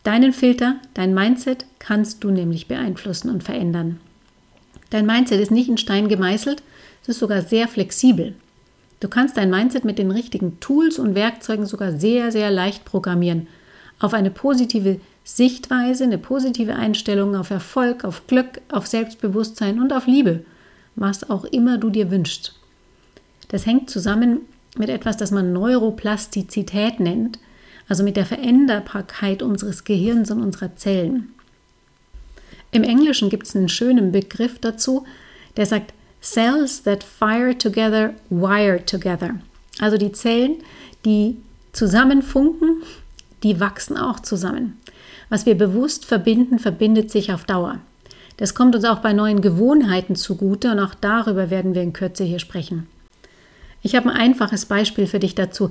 Deinen 0.02 0.32
Filter, 0.32 0.76
dein 0.94 1.14
Mindset 1.14 1.64
kannst 1.78 2.24
du 2.24 2.30
nämlich 2.30 2.66
beeinflussen 2.66 3.30
und 3.30 3.44
verändern. 3.44 4.00
Dein 4.90 5.06
Mindset 5.06 5.40
ist 5.40 5.50
nicht 5.50 5.68
in 5.68 5.78
Stein 5.78 6.08
gemeißelt, 6.08 6.62
es 7.02 7.08
ist 7.10 7.18
sogar 7.20 7.42
sehr 7.42 7.68
flexibel. 7.68 8.34
Du 9.00 9.08
kannst 9.08 9.36
dein 9.36 9.50
Mindset 9.50 9.84
mit 9.84 9.98
den 9.98 10.10
richtigen 10.10 10.58
Tools 10.60 10.98
und 10.98 11.14
Werkzeugen 11.14 11.66
sogar 11.66 11.92
sehr, 11.92 12.32
sehr 12.32 12.50
leicht 12.50 12.84
programmieren 12.84 13.48
auf 13.98 14.14
eine 14.14 14.30
positive 14.30 15.00
Sichtweise, 15.24 16.04
eine 16.04 16.18
positive 16.18 16.76
Einstellung 16.76 17.34
auf 17.34 17.50
Erfolg, 17.50 18.04
auf 18.04 18.26
Glück, 18.26 18.60
auf 18.70 18.86
Selbstbewusstsein 18.86 19.80
und 19.80 19.92
auf 19.92 20.06
Liebe, 20.06 20.44
was 20.94 21.28
auch 21.28 21.44
immer 21.44 21.78
du 21.78 21.90
dir 21.90 22.10
wünschst. 22.10 22.54
Das 23.48 23.66
hängt 23.66 23.90
zusammen 23.90 24.40
mit 24.76 24.88
etwas, 24.88 25.16
das 25.16 25.30
man 25.30 25.52
Neuroplastizität 25.52 27.00
nennt, 27.00 27.38
also 27.88 28.02
mit 28.02 28.16
der 28.16 28.26
Veränderbarkeit 28.26 29.42
unseres 29.42 29.84
Gehirns 29.84 30.30
und 30.30 30.42
unserer 30.42 30.76
Zellen. 30.76 31.32
Im 32.72 32.82
Englischen 32.82 33.30
gibt 33.30 33.46
es 33.46 33.56
einen 33.56 33.68
schönen 33.68 34.12
Begriff 34.12 34.58
dazu, 34.58 35.06
der 35.56 35.66
sagt, 35.66 35.94
Cells 36.26 36.82
that 36.82 37.04
fire 37.04 37.56
together 37.56 38.14
wire 38.30 38.84
together. 38.84 39.36
Also 39.78 39.96
die 39.96 40.10
Zellen, 40.10 40.56
die 41.04 41.36
zusammen 41.72 42.20
funken, 42.22 42.82
die 43.44 43.60
wachsen 43.60 43.96
auch 43.96 44.18
zusammen. 44.18 44.76
Was 45.28 45.46
wir 45.46 45.56
bewusst 45.56 46.04
verbinden, 46.04 46.58
verbindet 46.58 47.10
sich 47.10 47.32
auf 47.32 47.44
Dauer. 47.44 47.78
Das 48.38 48.54
kommt 48.54 48.74
uns 48.74 48.84
auch 48.84 48.98
bei 48.98 49.12
neuen 49.12 49.40
Gewohnheiten 49.40 50.16
zugute 50.16 50.72
und 50.72 50.80
auch 50.80 50.94
darüber 50.94 51.48
werden 51.50 51.74
wir 51.74 51.82
in 51.82 51.92
Kürze 51.92 52.24
hier 52.24 52.40
sprechen. 52.40 52.88
Ich 53.82 53.94
habe 53.94 54.10
ein 54.10 54.16
einfaches 54.16 54.66
Beispiel 54.66 55.06
für 55.06 55.20
dich 55.20 55.36
dazu, 55.36 55.70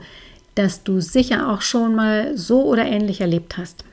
das 0.56 0.84
du 0.84 1.02
sicher 1.02 1.50
auch 1.50 1.62
schon 1.62 1.96
mal 1.96 2.38
so 2.38 2.64
oder 2.64 2.86
ähnlich 2.86 3.20
erlebt 3.20 3.58
hast. 3.58 3.84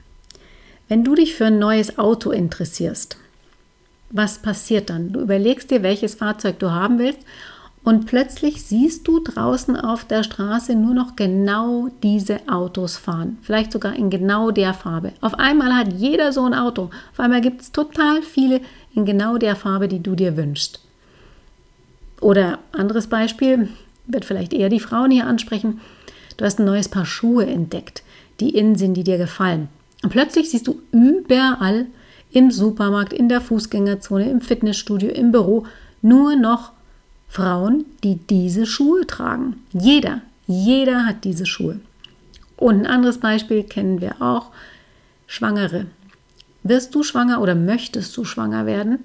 Wenn 0.88 1.02
du 1.02 1.16
dich 1.16 1.34
für 1.34 1.46
ein 1.46 1.58
neues 1.58 1.98
Auto 1.98 2.30
interessierst, 2.30 3.16
was 4.12 4.38
passiert 4.38 4.90
dann? 4.90 5.12
Du 5.12 5.20
überlegst 5.20 5.70
dir, 5.70 5.82
welches 5.82 6.14
Fahrzeug 6.14 6.58
du 6.58 6.70
haben 6.70 6.98
willst 6.98 7.20
und 7.84 8.06
plötzlich 8.06 8.62
siehst 8.62 9.08
du 9.08 9.18
draußen 9.18 9.76
auf 9.76 10.04
der 10.04 10.22
Straße 10.22 10.76
nur 10.76 10.94
noch 10.94 11.16
genau 11.16 11.88
diese 12.02 12.48
Autos 12.48 12.96
fahren. 12.96 13.38
Vielleicht 13.42 13.72
sogar 13.72 13.96
in 13.96 14.08
genau 14.08 14.52
der 14.52 14.72
Farbe. 14.72 15.12
Auf 15.20 15.34
einmal 15.34 15.74
hat 15.74 15.92
jeder 15.92 16.32
so 16.32 16.44
ein 16.44 16.54
Auto. 16.54 16.90
Auf 17.12 17.20
einmal 17.20 17.40
gibt 17.40 17.62
es 17.62 17.72
total 17.72 18.22
viele 18.22 18.60
in 18.94 19.04
genau 19.04 19.36
der 19.36 19.56
Farbe, 19.56 19.88
die 19.88 20.00
du 20.00 20.14
dir 20.14 20.36
wünschst. 20.36 20.80
Oder 22.20 22.60
anderes 22.70 23.08
Beispiel, 23.08 23.68
wird 24.06 24.24
vielleicht 24.24 24.52
eher 24.52 24.68
die 24.68 24.78
Frauen 24.78 25.10
hier 25.10 25.26
ansprechen. 25.26 25.80
Du 26.36 26.44
hast 26.44 26.60
ein 26.60 26.66
neues 26.66 26.88
Paar 26.88 27.06
Schuhe 27.06 27.46
entdeckt, 27.46 28.04
die 28.38 28.50
innen 28.50 28.76
sind, 28.76 28.94
die 28.94 29.04
dir 29.04 29.18
gefallen. 29.18 29.68
Und 30.04 30.10
plötzlich 30.10 30.50
siehst 30.50 30.68
du 30.68 30.80
überall 30.92 31.86
im 32.32 32.50
Supermarkt, 32.50 33.12
in 33.12 33.28
der 33.28 33.40
Fußgängerzone, 33.40 34.30
im 34.30 34.40
Fitnessstudio, 34.40 35.10
im 35.10 35.32
Büro 35.32 35.66
nur 36.00 36.36
noch 36.36 36.72
Frauen, 37.28 37.84
die 38.02 38.16
diese 38.16 38.66
Schuhe 38.66 39.06
tragen. 39.06 39.56
Jeder, 39.72 40.20
jeder 40.46 41.06
hat 41.06 41.24
diese 41.24 41.46
Schuhe. 41.46 41.80
Und 42.56 42.80
ein 42.80 42.86
anderes 42.86 43.18
Beispiel 43.18 43.62
kennen 43.64 44.00
wir 44.00 44.20
auch, 44.20 44.50
Schwangere. 45.26 45.86
Wirst 46.62 46.94
du 46.94 47.02
schwanger 47.02 47.40
oder 47.40 47.54
möchtest 47.54 48.16
du 48.16 48.24
schwanger 48.24 48.66
werden? 48.66 48.98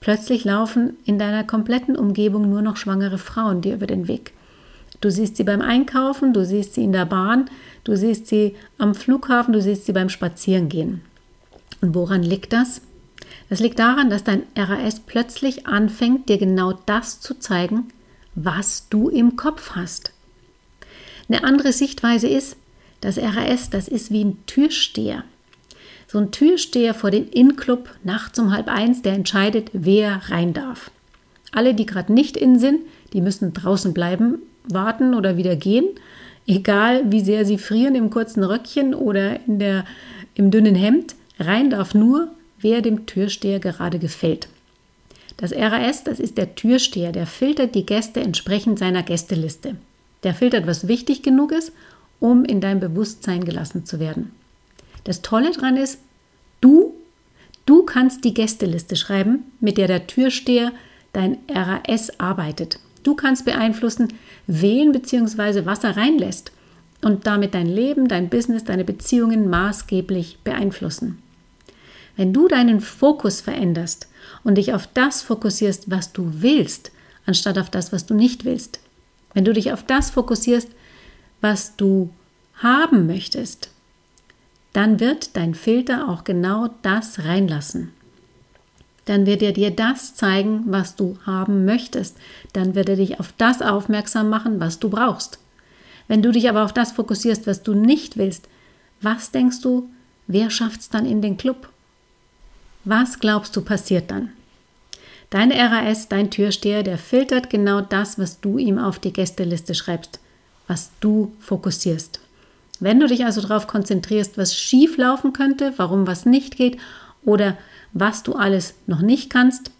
Plötzlich 0.00 0.44
laufen 0.44 0.96
in 1.04 1.18
deiner 1.18 1.44
kompletten 1.44 1.96
Umgebung 1.96 2.48
nur 2.48 2.62
noch 2.62 2.76
schwangere 2.76 3.18
Frauen 3.18 3.60
dir 3.60 3.74
über 3.74 3.86
den 3.86 4.06
Weg. 4.06 4.32
Du 5.00 5.10
siehst 5.10 5.36
sie 5.36 5.44
beim 5.44 5.62
Einkaufen, 5.62 6.32
du 6.32 6.44
siehst 6.44 6.74
sie 6.74 6.84
in 6.84 6.92
der 6.92 7.06
Bahn, 7.06 7.48
du 7.84 7.96
siehst 7.96 8.26
sie 8.26 8.54
am 8.76 8.94
Flughafen, 8.94 9.52
du 9.52 9.62
siehst 9.62 9.86
sie 9.86 9.92
beim 9.92 10.10
Spazierengehen. 10.10 11.00
Und 11.80 11.94
woran 11.94 12.22
liegt 12.22 12.52
das? 12.52 12.82
Das 13.48 13.60
liegt 13.60 13.78
daran, 13.78 14.10
dass 14.10 14.24
dein 14.24 14.42
RAS 14.56 15.00
plötzlich 15.00 15.66
anfängt, 15.66 16.28
dir 16.28 16.38
genau 16.38 16.72
das 16.86 17.20
zu 17.20 17.38
zeigen, 17.38 17.88
was 18.34 18.88
du 18.88 19.08
im 19.08 19.36
Kopf 19.36 19.72
hast. 19.74 20.12
Eine 21.28 21.44
andere 21.44 21.72
Sichtweise 21.72 22.28
ist, 22.28 22.56
das 23.00 23.18
RAS, 23.18 23.70
das 23.70 23.88
ist 23.88 24.10
wie 24.10 24.24
ein 24.24 24.38
Türsteher. 24.46 25.24
So 26.06 26.18
ein 26.18 26.32
Türsteher 26.32 26.92
vor 26.92 27.10
dem 27.10 27.28
In-Club 27.30 27.88
nachts 28.02 28.38
um 28.38 28.52
halb 28.52 28.68
eins, 28.68 29.02
der 29.02 29.12
entscheidet, 29.12 29.70
wer 29.72 30.20
rein 30.28 30.52
darf. 30.52 30.90
Alle, 31.52 31.74
die 31.74 31.86
gerade 31.86 32.12
nicht 32.12 32.36
in 32.36 32.58
sind, 32.58 32.80
die 33.12 33.20
müssen 33.20 33.52
draußen 33.52 33.94
bleiben, 33.94 34.38
warten 34.64 35.14
oder 35.14 35.36
wieder 35.36 35.56
gehen, 35.56 35.86
egal 36.46 37.10
wie 37.10 37.20
sehr 37.20 37.44
sie 37.44 37.58
frieren 37.58 37.94
im 37.94 38.10
kurzen 38.10 38.42
Röckchen 38.42 38.94
oder 38.94 39.40
in 39.46 39.58
der, 39.58 39.84
im 40.34 40.50
dünnen 40.50 40.74
Hemd. 40.74 41.14
Rein 41.40 41.70
darf 41.70 41.94
nur, 41.94 42.28
wer 42.60 42.82
dem 42.82 43.06
Türsteher 43.06 43.58
gerade 43.60 43.98
gefällt. 43.98 44.48
Das 45.38 45.52
RAS, 45.52 46.04
das 46.04 46.20
ist 46.20 46.36
der 46.36 46.54
Türsteher, 46.54 47.12
der 47.12 47.26
filtert 47.26 47.74
die 47.74 47.86
Gäste 47.86 48.20
entsprechend 48.20 48.78
seiner 48.78 49.02
Gästeliste. 49.02 49.76
Der 50.22 50.34
filtert, 50.34 50.66
was 50.66 50.86
wichtig 50.86 51.22
genug 51.22 51.52
ist, 51.52 51.72
um 52.18 52.44
in 52.44 52.60
dein 52.60 52.78
Bewusstsein 52.78 53.42
gelassen 53.44 53.86
zu 53.86 53.98
werden. 53.98 54.32
Das 55.04 55.22
Tolle 55.22 55.50
daran 55.52 55.78
ist, 55.78 55.98
du, 56.60 56.92
du 57.64 57.84
kannst 57.84 58.24
die 58.24 58.34
Gästeliste 58.34 58.96
schreiben, 58.96 59.44
mit 59.60 59.78
der 59.78 59.86
der 59.86 60.06
Türsteher 60.06 60.72
dein 61.14 61.38
RAS 61.48 62.20
arbeitet. 62.20 62.78
Du 63.02 63.14
kannst 63.14 63.46
beeinflussen, 63.46 64.08
wen 64.46 64.92
bzw. 64.92 65.64
was 65.64 65.84
er 65.84 65.96
reinlässt 65.96 66.52
und 67.00 67.26
damit 67.26 67.54
dein 67.54 67.66
Leben, 67.66 68.08
dein 68.08 68.28
Business, 68.28 68.64
deine 68.64 68.84
Beziehungen 68.84 69.48
maßgeblich 69.48 70.40
beeinflussen. 70.44 71.22
Wenn 72.20 72.34
du 72.34 72.48
deinen 72.48 72.82
Fokus 72.82 73.40
veränderst 73.40 74.06
und 74.44 74.56
dich 74.56 74.74
auf 74.74 74.86
das 74.92 75.22
fokussierst, 75.22 75.90
was 75.90 76.12
du 76.12 76.30
willst, 76.42 76.92
anstatt 77.24 77.56
auf 77.56 77.70
das, 77.70 77.94
was 77.94 78.04
du 78.04 78.12
nicht 78.12 78.44
willst, 78.44 78.78
wenn 79.32 79.46
du 79.46 79.54
dich 79.54 79.72
auf 79.72 79.84
das 79.84 80.10
fokussierst, 80.10 80.68
was 81.40 81.76
du 81.76 82.10
haben 82.56 83.06
möchtest, 83.06 83.70
dann 84.74 85.00
wird 85.00 85.34
dein 85.34 85.54
Filter 85.54 86.10
auch 86.10 86.22
genau 86.22 86.68
das 86.82 87.24
reinlassen. 87.24 87.90
Dann 89.06 89.24
wird 89.24 89.40
er 89.40 89.52
dir 89.52 89.70
das 89.70 90.14
zeigen, 90.14 90.64
was 90.66 90.96
du 90.96 91.16
haben 91.24 91.64
möchtest. 91.64 92.18
Dann 92.52 92.74
wird 92.74 92.90
er 92.90 92.96
dich 92.96 93.18
auf 93.18 93.32
das 93.38 93.62
aufmerksam 93.62 94.28
machen, 94.28 94.60
was 94.60 94.78
du 94.78 94.90
brauchst. 94.90 95.38
Wenn 96.06 96.20
du 96.20 96.32
dich 96.32 96.50
aber 96.50 96.66
auf 96.66 96.74
das 96.74 96.92
fokussierst, 96.92 97.46
was 97.46 97.62
du 97.62 97.72
nicht 97.72 98.18
willst, 98.18 98.46
was 99.00 99.30
denkst 99.30 99.62
du, 99.62 99.88
wer 100.26 100.50
schafft 100.50 100.80
es 100.80 100.90
dann 100.90 101.06
in 101.06 101.22
den 101.22 101.38
Club? 101.38 101.70
Was 102.84 103.18
glaubst 103.20 103.54
du 103.56 103.62
passiert 103.62 104.10
dann? 104.10 104.30
Dein 105.28 105.52
RAS, 105.52 106.08
dein 106.08 106.30
Türsteher, 106.30 106.82
der 106.82 106.98
filtert 106.98 107.50
genau 107.50 107.80
das, 107.80 108.18
was 108.18 108.40
du 108.40 108.58
ihm 108.58 108.78
auf 108.78 108.98
die 108.98 109.12
Gästeliste 109.12 109.74
schreibst, 109.74 110.18
was 110.66 110.90
du 111.00 111.32
fokussierst. 111.40 112.20
Wenn 112.80 112.98
du 112.98 113.06
dich 113.06 113.24
also 113.24 113.42
darauf 113.42 113.66
konzentrierst, 113.66 114.38
was 114.38 114.56
schief 114.56 114.96
laufen 114.96 115.32
könnte, 115.32 115.74
warum 115.76 116.06
was 116.06 116.24
nicht 116.24 116.56
geht 116.56 116.78
oder 117.24 117.58
was 117.92 118.22
du 118.22 118.34
alles 118.34 118.74
noch 118.86 119.02
nicht 119.02 119.30
kannst, 119.30 119.70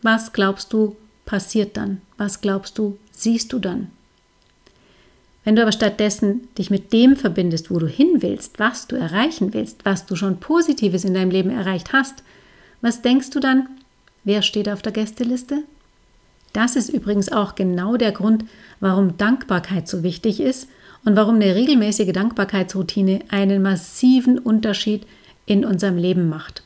was 0.00 0.32
glaubst 0.32 0.72
du 0.72 0.96
passiert 1.26 1.76
dann? 1.76 2.00
Was 2.16 2.40
glaubst 2.40 2.78
du 2.78 2.98
siehst 3.10 3.52
du 3.52 3.58
dann? 3.58 3.90
Wenn 5.44 5.56
du 5.56 5.62
aber 5.62 5.72
stattdessen 5.72 6.48
dich 6.56 6.70
mit 6.70 6.92
dem 6.92 7.16
verbindest, 7.16 7.70
wo 7.70 7.78
du 7.78 7.86
hin 7.86 8.18
willst, 8.20 8.58
was 8.58 8.86
du 8.86 8.96
erreichen 8.96 9.52
willst, 9.54 9.84
was 9.84 10.06
du 10.06 10.14
schon 10.14 10.38
Positives 10.38 11.04
in 11.04 11.14
deinem 11.14 11.30
Leben 11.30 11.50
erreicht 11.50 11.92
hast, 11.92 12.22
was 12.80 13.02
denkst 13.02 13.30
du 13.30 13.40
dann? 13.40 13.68
Wer 14.24 14.42
steht 14.42 14.68
auf 14.68 14.82
der 14.82 14.92
Gästeliste? 14.92 15.64
Das 16.52 16.76
ist 16.76 16.90
übrigens 16.90 17.32
auch 17.32 17.54
genau 17.54 17.96
der 17.96 18.12
Grund, 18.12 18.44
warum 18.78 19.16
Dankbarkeit 19.16 19.88
so 19.88 20.02
wichtig 20.02 20.38
ist 20.38 20.68
und 21.04 21.16
warum 21.16 21.36
eine 21.36 21.54
regelmäßige 21.54 22.12
Dankbarkeitsroutine 22.12 23.20
einen 23.30 23.62
massiven 23.62 24.38
Unterschied 24.38 25.06
in 25.46 25.64
unserem 25.64 25.96
Leben 25.96 26.28
macht. 26.28 26.62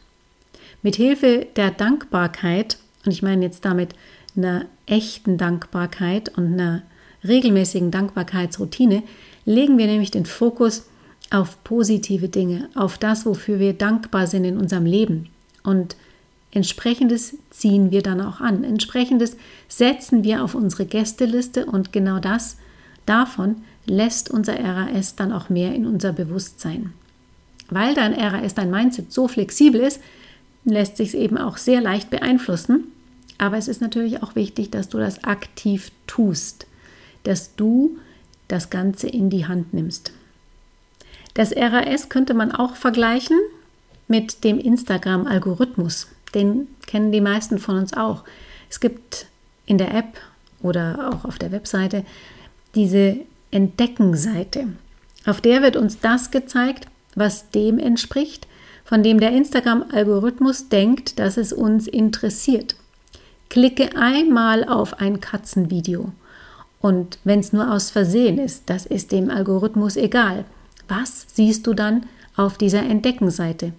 Mit 0.82 0.96
Hilfe 0.96 1.46
der 1.56 1.70
Dankbarkeit, 1.70 2.78
und 3.04 3.12
ich 3.12 3.22
meine 3.22 3.44
jetzt 3.44 3.64
damit 3.64 3.94
einer 4.36 4.66
echten 4.86 5.38
Dankbarkeit 5.38 6.36
und 6.36 6.54
einer 6.54 6.82
regelmäßigen 7.28 7.90
Dankbarkeitsroutine 7.90 9.02
legen 9.44 9.78
wir 9.78 9.86
nämlich 9.86 10.10
den 10.10 10.26
Fokus 10.26 10.86
auf 11.30 11.62
positive 11.64 12.28
Dinge, 12.28 12.68
auf 12.74 12.98
das, 12.98 13.26
wofür 13.26 13.58
wir 13.58 13.72
dankbar 13.72 14.26
sind 14.26 14.44
in 14.44 14.58
unserem 14.58 14.86
Leben. 14.86 15.30
Und 15.62 15.96
entsprechendes 16.50 17.36
ziehen 17.50 17.90
wir 17.90 18.02
dann 18.02 18.20
auch 18.20 18.40
an. 18.40 18.64
Entsprechendes 18.64 19.36
setzen 19.68 20.24
wir 20.24 20.44
auf 20.44 20.54
unsere 20.54 20.86
Gästeliste 20.86 21.66
und 21.66 21.92
genau 21.92 22.18
das 22.18 22.58
davon 23.06 23.56
lässt 23.86 24.30
unser 24.30 24.58
RAS 24.58 25.16
dann 25.16 25.32
auch 25.32 25.48
mehr 25.48 25.74
in 25.74 25.86
unser 25.86 26.12
Bewusstsein. 26.12 26.92
Weil 27.70 27.94
dein 27.94 28.14
RAS, 28.14 28.54
dein 28.54 28.70
Mindset 28.70 29.12
so 29.12 29.28
flexibel 29.28 29.80
ist, 29.80 30.00
lässt 30.64 30.96
sich 30.96 31.08
es 31.08 31.14
eben 31.14 31.38
auch 31.38 31.56
sehr 31.56 31.80
leicht 31.80 32.10
beeinflussen. 32.10 32.84
Aber 33.38 33.56
es 33.56 33.68
ist 33.68 33.80
natürlich 33.80 34.22
auch 34.22 34.34
wichtig, 34.34 34.70
dass 34.70 34.88
du 34.88 34.98
das 34.98 35.24
aktiv 35.24 35.90
tust 36.06 36.66
dass 37.26 37.54
du 37.56 37.98
das 38.48 38.70
Ganze 38.70 39.08
in 39.08 39.30
die 39.30 39.46
Hand 39.46 39.74
nimmst. 39.74 40.12
Das 41.34 41.54
RAS 41.54 42.08
könnte 42.08 42.34
man 42.34 42.52
auch 42.52 42.76
vergleichen 42.76 43.38
mit 44.08 44.44
dem 44.44 44.58
Instagram-Algorithmus. 44.58 46.08
Den 46.34 46.68
kennen 46.86 47.12
die 47.12 47.20
meisten 47.20 47.58
von 47.58 47.76
uns 47.76 47.92
auch. 47.92 48.24
Es 48.70 48.80
gibt 48.80 49.26
in 49.66 49.78
der 49.78 49.94
App 49.94 50.18
oder 50.62 51.10
auch 51.12 51.24
auf 51.24 51.38
der 51.38 51.52
Webseite 51.52 52.04
diese 52.74 53.16
Entdecken-Seite. 53.50 54.68
Auf 55.24 55.40
der 55.40 55.62
wird 55.62 55.76
uns 55.76 56.00
das 56.00 56.30
gezeigt, 56.30 56.86
was 57.14 57.50
dem 57.50 57.78
entspricht, 57.78 58.46
von 58.84 59.02
dem 59.02 59.18
der 59.18 59.32
Instagram-Algorithmus 59.32 60.68
denkt, 60.68 61.18
dass 61.18 61.36
es 61.36 61.52
uns 61.52 61.88
interessiert. 61.88 62.76
Klicke 63.48 63.96
einmal 63.96 64.64
auf 64.64 65.00
ein 65.00 65.20
Katzenvideo. 65.20 66.12
Und 66.86 67.18
wenn 67.24 67.40
es 67.40 67.52
nur 67.52 67.72
aus 67.72 67.90
Versehen 67.90 68.38
ist, 68.38 68.70
das 68.70 68.86
ist 68.86 69.10
dem 69.10 69.28
Algorithmus 69.28 69.96
egal. 69.96 70.44
Was 70.86 71.26
siehst 71.34 71.66
du 71.66 71.74
dann 71.74 72.06
auf 72.36 72.58
dieser 72.58 72.84
Entdeckenseite? 72.84 73.72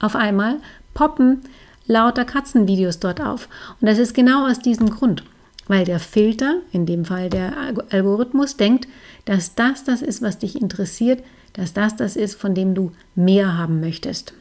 Auf 0.00 0.16
einmal 0.16 0.56
poppen 0.94 1.42
lauter 1.86 2.24
Katzenvideos 2.24 2.98
dort 2.98 3.20
auf. 3.20 3.50
Und 3.78 3.88
das 3.90 3.98
ist 3.98 4.14
genau 4.14 4.48
aus 4.48 4.58
diesem 4.58 4.88
Grund, 4.88 5.22
weil 5.68 5.84
der 5.84 6.00
Filter, 6.00 6.60
in 6.72 6.86
dem 6.86 7.04
Fall 7.04 7.28
der 7.28 7.52
Algorithmus, 7.90 8.56
denkt, 8.56 8.88
dass 9.26 9.54
das 9.54 9.84
das 9.84 10.00
ist, 10.00 10.22
was 10.22 10.38
dich 10.38 10.58
interessiert, 10.58 11.22
dass 11.52 11.74
das 11.74 11.94
das 11.94 12.16
ist, 12.16 12.36
von 12.36 12.54
dem 12.54 12.74
du 12.74 12.92
mehr 13.14 13.58
haben 13.58 13.80
möchtest. 13.80 14.32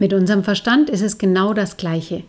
Mit 0.00 0.12
unserem 0.12 0.42
Verstand 0.42 0.90
ist 0.90 1.02
es 1.02 1.16
genau 1.16 1.54
das 1.54 1.76
Gleiche. 1.76 2.24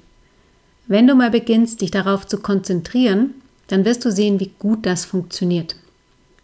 Wenn 0.86 1.08
du 1.08 1.16
mal 1.16 1.32
beginnst, 1.32 1.82
dich 1.82 1.90
darauf 1.90 2.28
zu 2.28 2.38
konzentrieren, 2.38 3.34
dann 3.72 3.86
wirst 3.86 4.04
du 4.06 4.12
sehen, 4.12 4.40
wie 4.40 4.52
gut 4.60 4.86
das 4.86 5.06
funktioniert. 5.06 5.76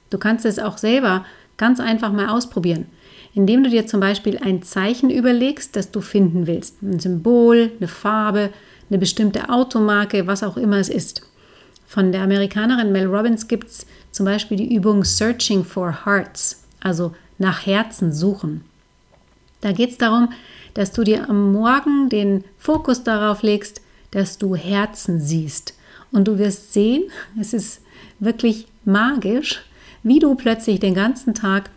Du 0.09 0.17
kannst 0.17 0.45
es 0.45 0.59
auch 0.59 0.77
selber 0.77 1.25
ganz 1.57 1.79
einfach 1.79 2.11
mal 2.11 2.29
ausprobieren, 2.29 2.85
indem 3.33 3.63
du 3.63 3.69
dir 3.69 3.87
zum 3.87 3.99
Beispiel 3.99 4.37
ein 4.37 4.63
Zeichen 4.63 5.09
überlegst, 5.09 5.75
das 5.75 5.91
du 5.91 6.01
finden 6.01 6.47
willst. 6.47 6.81
Ein 6.81 6.99
Symbol, 6.99 7.71
eine 7.77 7.87
Farbe, 7.87 8.51
eine 8.89 8.99
bestimmte 8.99 9.49
Automarke, 9.49 10.27
was 10.27 10.43
auch 10.43 10.57
immer 10.57 10.77
es 10.77 10.89
ist. 10.89 11.21
Von 11.87 12.11
der 12.11 12.21
Amerikanerin 12.21 12.91
Mel 12.91 13.07
Robbins 13.07 13.47
gibt 13.47 13.67
es 13.67 13.85
zum 14.11 14.25
Beispiel 14.25 14.57
die 14.57 14.73
Übung 14.73 15.03
Searching 15.03 15.63
for 15.63 16.05
Hearts 16.05 16.63
also 16.79 17.13
nach 17.37 17.65
Herzen 17.65 18.13
suchen. 18.13 18.63
Da 19.61 19.71
geht 19.71 19.91
es 19.91 19.97
darum, 19.97 20.29
dass 20.73 20.91
du 20.91 21.03
dir 21.03 21.29
am 21.29 21.51
Morgen 21.51 22.09
den 22.09 22.43
Fokus 22.57 23.03
darauf 23.03 23.41
legst, 23.41 23.81
dass 24.11 24.37
du 24.37 24.55
Herzen 24.55 25.19
siehst. 25.19 25.73
Und 26.11 26.27
du 26.27 26.37
wirst 26.37 26.73
sehen, 26.73 27.03
es 27.39 27.53
ist 27.53 27.81
wirklich 28.19 28.67
magisch, 28.85 29.61
wie 30.03 30.19
du 30.19 30.35
plötzlich 30.35 30.79
den 30.79 30.93
ganzen 30.93 31.33
Tag 31.33 31.69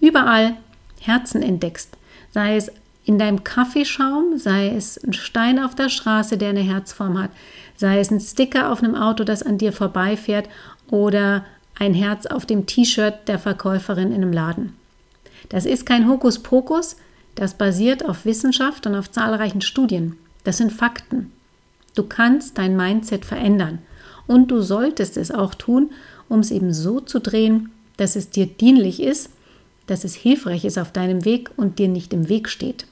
überall 0.00 0.56
Herzen 1.00 1.42
entdeckst. 1.42 1.96
Sei 2.32 2.56
es 2.56 2.70
in 3.04 3.18
deinem 3.18 3.42
Kaffeeschaum, 3.42 4.38
sei 4.38 4.68
es 4.68 5.02
ein 5.02 5.12
Stein 5.12 5.58
auf 5.58 5.74
der 5.74 5.88
Straße, 5.88 6.36
der 6.36 6.50
eine 6.50 6.60
Herzform 6.60 7.20
hat, 7.20 7.30
sei 7.76 7.98
es 7.98 8.10
ein 8.10 8.20
Sticker 8.20 8.70
auf 8.70 8.82
einem 8.82 8.94
Auto, 8.94 9.24
das 9.24 9.42
an 9.42 9.58
dir 9.58 9.72
vorbeifährt 9.72 10.48
oder 10.90 11.44
ein 11.78 11.94
Herz 11.94 12.26
auf 12.26 12.44
dem 12.44 12.66
T-Shirt 12.66 13.26
der 13.26 13.38
Verkäuferin 13.38 14.08
in 14.08 14.22
einem 14.22 14.32
Laden. 14.32 14.76
Das 15.48 15.64
ist 15.64 15.86
kein 15.86 16.08
Hokuspokus, 16.08 16.96
das 17.34 17.54
basiert 17.54 18.04
auf 18.04 18.26
Wissenschaft 18.26 18.86
und 18.86 18.94
auf 18.94 19.10
zahlreichen 19.10 19.62
Studien. 19.62 20.16
Das 20.44 20.58
sind 20.58 20.72
Fakten. 20.72 21.32
Du 21.94 22.04
kannst 22.04 22.58
dein 22.58 22.76
Mindset 22.76 23.24
verändern 23.24 23.78
und 24.26 24.50
du 24.50 24.60
solltest 24.60 25.16
es 25.16 25.30
auch 25.30 25.54
tun, 25.54 25.90
um 26.28 26.40
es 26.40 26.50
eben 26.50 26.72
so 26.72 27.00
zu 27.00 27.18
drehen, 27.18 27.70
dass 27.96 28.16
es 28.16 28.30
dir 28.30 28.46
dienlich 28.46 29.02
ist, 29.02 29.30
dass 29.86 30.04
es 30.04 30.14
hilfreich 30.14 30.64
ist 30.64 30.78
auf 30.78 30.92
deinem 30.92 31.24
Weg 31.24 31.50
und 31.56 31.78
dir 31.78 31.88
nicht 31.88 32.12
im 32.12 32.28
Weg 32.28 32.48
steht. 32.48 32.86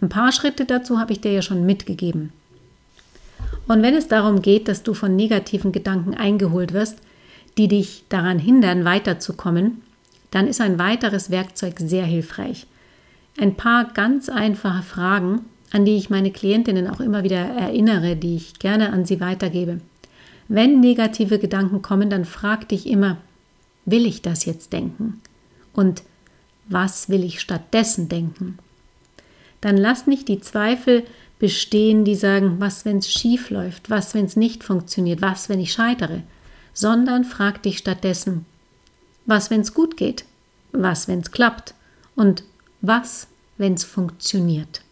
Ein 0.00 0.08
paar 0.08 0.32
Schritte 0.32 0.64
dazu 0.64 0.98
habe 0.98 1.12
ich 1.12 1.20
dir 1.20 1.32
ja 1.32 1.42
schon 1.42 1.66
mitgegeben. 1.66 2.32
Und 3.68 3.82
wenn 3.82 3.94
es 3.94 4.08
darum 4.08 4.42
geht, 4.42 4.68
dass 4.68 4.82
du 4.82 4.94
von 4.94 5.16
negativen 5.16 5.72
Gedanken 5.72 6.14
eingeholt 6.14 6.72
wirst, 6.72 6.98
die 7.56 7.68
dich 7.68 8.04
daran 8.08 8.38
hindern, 8.38 8.84
weiterzukommen, 8.84 9.82
dann 10.30 10.48
ist 10.48 10.60
ein 10.60 10.78
weiteres 10.78 11.30
Werkzeug 11.30 11.74
sehr 11.78 12.04
hilfreich. 12.04 12.66
Ein 13.38 13.54
paar 13.54 13.92
ganz 13.92 14.28
einfache 14.28 14.82
Fragen, 14.82 15.44
an 15.74 15.84
die 15.84 15.96
ich 15.96 16.08
meine 16.08 16.30
Klientinnen 16.30 16.86
auch 16.86 17.00
immer 17.00 17.24
wieder 17.24 17.36
erinnere, 17.36 18.14
die 18.14 18.36
ich 18.36 18.60
gerne 18.60 18.92
an 18.92 19.04
sie 19.04 19.20
weitergebe. 19.20 19.80
Wenn 20.46 20.78
negative 20.78 21.40
Gedanken 21.40 21.82
kommen, 21.82 22.10
dann 22.10 22.24
frag 22.24 22.68
dich 22.68 22.86
immer, 22.86 23.18
will 23.84 24.06
ich 24.06 24.22
das 24.22 24.44
jetzt 24.44 24.72
denken? 24.72 25.20
Und 25.72 26.04
was 26.68 27.08
will 27.08 27.24
ich 27.24 27.40
stattdessen 27.40 28.08
denken? 28.08 28.56
Dann 29.60 29.76
lass 29.76 30.06
nicht 30.06 30.28
die 30.28 30.38
Zweifel 30.38 31.02
bestehen, 31.40 32.04
die 32.04 32.14
sagen, 32.14 32.60
was, 32.60 32.84
wenn 32.84 32.98
es 32.98 33.10
schief 33.10 33.50
läuft, 33.50 33.90
was, 33.90 34.14
wenn 34.14 34.26
es 34.26 34.36
nicht 34.36 34.62
funktioniert, 34.62 35.22
was, 35.22 35.48
wenn 35.48 35.58
ich 35.58 35.72
scheitere, 35.72 36.22
sondern 36.72 37.24
frag 37.24 37.64
dich 37.64 37.78
stattdessen, 37.78 38.46
was, 39.26 39.50
wenn 39.50 39.62
es 39.62 39.74
gut 39.74 39.96
geht? 39.96 40.24
Was, 40.70 41.08
wenn 41.08 41.18
es 41.18 41.32
klappt? 41.32 41.74
Und 42.14 42.44
was, 42.80 43.26
wenn 43.58 43.74
es 43.74 43.82
funktioniert? 43.82 44.84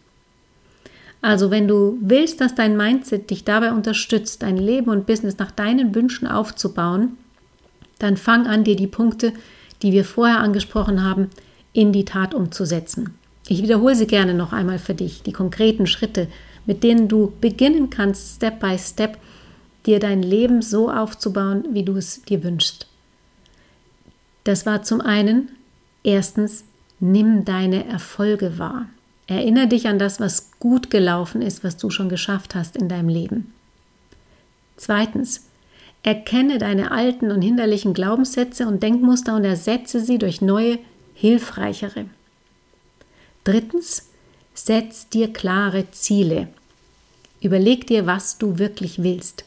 Also 1.23 1.51
wenn 1.51 1.69
du 1.69 1.97
willst, 2.01 2.41
dass 2.41 2.53
dein 2.53 2.75
Mindset 2.75 3.29
dich 3.29 3.45
dabei 3.45 3.71
unterstützt, 3.71 4.43
dein 4.43 4.57
Leben 4.57 4.89
und 4.89 5.05
Business 5.05 5.37
nach 5.37 5.51
deinen 5.51 5.95
Wünschen 5.95 6.27
aufzubauen, 6.27 7.17
dann 7.97 8.17
fang 8.17 8.45
an, 8.45 8.65
dir 8.65 8.75
die 8.75 8.87
Punkte, 8.87 9.31
die 9.81 9.93
wir 9.93 10.03
vorher 10.03 10.39
angesprochen 10.39 11.01
haben, 11.01 11.29
in 11.71 11.93
die 11.93 12.03
Tat 12.03 12.33
umzusetzen. 12.33 13.17
Ich 13.47 13.63
wiederhole 13.63 13.95
sie 13.95 14.05
gerne 14.05 14.33
noch 14.33 14.51
einmal 14.51 14.79
für 14.79 14.95
dich, 14.95 15.23
die 15.23 15.31
konkreten 15.31 15.87
Schritte, 15.87 16.27
mit 16.65 16.83
denen 16.83 17.07
du 17.07 17.31
beginnen 17.39 17.89
kannst, 17.89 18.35
Step 18.35 18.59
by 18.59 18.77
Step, 18.77 19.17
dir 19.85 19.99
dein 19.99 20.23
Leben 20.23 20.61
so 20.61 20.91
aufzubauen, 20.91 21.63
wie 21.71 21.83
du 21.83 21.95
es 21.95 22.23
dir 22.23 22.43
wünschst. 22.43 22.87
Das 24.43 24.65
war 24.65 24.83
zum 24.83 24.99
einen, 24.99 25.53
erstens, 26.03 26.65
nimm 26.99 27.45
deine 27.45 27.87
Erfolge 27.87 28.59
wahr. 28.59 28.87
Erinnere 29.27 29.67
dich 29.67 29.87
an 29.87 29.99
das, 29.99 30.19
was 30.19 30.51
gut 30.59 30.89
gelaufen 30.89 31.41
ist, 31.41 31.63
was 31.63 31.77
du 31.77 31.89
schon 31.89 32.09
geschafft 32.09 32.55
hast 32.55 32.75
in 32.75 32.89
deinem 32.89 33.09
Leben. 33.09 33.53
Zweitens, 34.75 35.45
erkenne 36.03 36.57
deine 36.57 36.91
alten 36.91 37.31
und 37.31 37.41
hinderlichen 37.41 37.93
Glaubenssätze 37.93 38.67
und 38.67 38.83
Denkmuster 38.83 39.35
und 39.35 39.45
ersetze 39.45 40.01
sie 40.01 40.17
durch 40.17 40.41
neue, 40.41 40.79
hilfreichere. 41.13 42.05
Drittens, 43.43 44.09
setz 44.53 45.09
dir 45.09 45.31
klare 45.31 45.89
Ziele. 45.91 46.49
Überleg 47.41 47.87
dir, 47.87 48.05
was 48.05 48.37
du 48.37 48.57
wirklich 48.57 49.03
willst. 49.03 49.45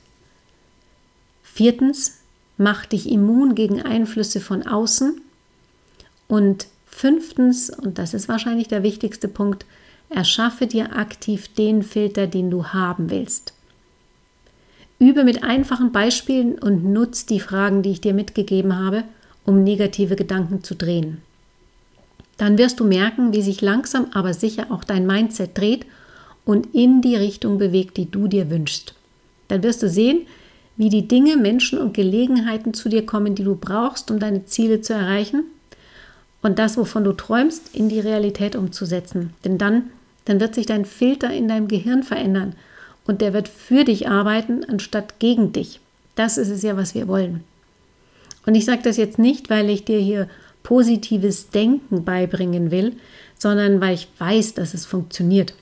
Viertens, 1.43 2.19
mach 2.59 2.87
dich 2.87 3.11
immun 3.11 3.55
gegen 3.55 3.83
Einflüsse 3.83 4.41
von 4.41 4.67
außen. 4.67 5.21
Und 6.29 6.67
fünftens, 6.96 7.68
und 7.68 7.98
das 7.98 8.14
ist 8.14 8.26
wahrscheinlich 8.26 8.68
der 8.68 8.82
wichtigste 8.82 9.28
Punkt, 9.28 9.66
erschaffe 10.09 10.66
dir 10.66 10.96
aktiv 10.96 11.48
den 11.48 11.82
Filter, 11.82 12.26
den 12.26 12.50
du 12.50 12.68
haben 12.68 13.11
willst. 13.11 13.52
Übe 14.98 15.22
mit 15.22 15.44
einfachen 15.44 15.92
Beispielen 15.92 16.54
und 16.59 16.85
nutz 16.85 17.26
die 17.26 17.40
Fragen, 17.40 17.82
die 17.82 17.90
ich 17.90 18.00
dir 18.00 18.14
mitgegeben 18.14 18.78
habe, 18.78 19.04
um 19.44 19.62
negative 19.62 20.16
Gedanken 20.16 20.64
zu 20.64 20.74
drehen. 20.74 21.20
Dann 22.38 22.56
wirst 22.56 22.80
du 22.80 22.85
merken, 22.85 23.35
wie 23.35 23.42
sich 23.42 23.61
langsam 23.61 24.06
aber 24.14 24.32
sicher 24.32 24.68
auch 24.70 24.82
dein 24.82 25.06
Mindset 25.06 25.56
dreht 25.59 25.85
und 26.46 26.74
in 26.74 27.02
die 27.02 27.16
Richtung 27.16 27.59
bewegt, 27.59 27.98
die 27.98 28.11
du 28.11 28.26
dir 28.26 28.48
wünschst. 28.48 28.94
Dann 29.48 29.62
wirst 29.62 29.82
du 29.82 29.90
sehen, 29.90 30.26
wie 30.78 30.88
die 30.88 31.09
Dinge, 31.09 31.37
Menschen 31.37 31.78
und 31.78 31.92
Gelegenheiten 31.92 32.72
zu 32.72 32.88
dir 32.88 33.04
kommen, 33.04 33.35
die 33.35 33.44
du 33.44 33.54
brauchst, 33.54 34.11
um 34.11 34.18
deine 34.18 34.46
Ziele 34.46 34.80
zu 34.80 34.94
erreichen 34.94 35.44
und 36.42 36.59
das, 36.59 36.77
wovon 36.77 37.05
du 37.05 37.12
träumst, 37.12 37.75
in 37.75 37.88
die 37.88 38.01
Realität 38.01 38.57
umzusetzen. 38.57 39.35
Denn 39.44 39.59
dann, 39.59 39.90
dann 40.25 40.40
wird 40.40 40.55
sich 40.55 40.66
dein 40.66 40.85
Filter 40.85 41.33
in 41.33 41.49
deinem 41.49 41.68
Gehirn 41.68 42.03
verändern 42.03 42.55
und 43.07 43.20
der 43.20 43.33
wird 43.33 43.49
für 43.49 43.85
dich 43.85 44.09
arbeiten, 44.09 44.64
anstatt 44.64 45.18
gegen 45.18 45.53
dich. 45.53 45.81
Das 46.14 46.38
ist 46.38 46.51
es 46.51 46.62
ja, 46.62 46.77
was 46.77 46.94
wir 46.94 47.09
wollen. 47.09 47.44
Und 48.46 48.55
ich 48.55 48.64
sage 48.64 48.83
das 48.83 48.96
jetzt 48.96 49.18
nicht, 49.18 49.51
weil 49.51 49.68
ich 49.70 49.85
dir 49.85 49.99
hier 49.99 50.29
positives 50.62 51.51
Denken 51.51 52.05
beibringen 52.05 52.70
will, 52.70 52.94
sondern 53.38 53.81
weil 53.81 53.94
ich 53.94 54.09
weiß, 54.18 54.55
dass 54.55 54.75
es 54.75 54.87
funktioniert 54.87 55.55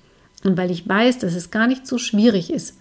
und 0.45 0.57
weil 0.57 0.71
ich 0.71 0.89
weiß, 0.89 1.19
dass 1.19 1.35
es 1.35 1.51
gar 1.51 1.67
nicht 1.67 1.87
so 1.87 1.99
schwierig 1.99 2.51
ist 2.51 2.79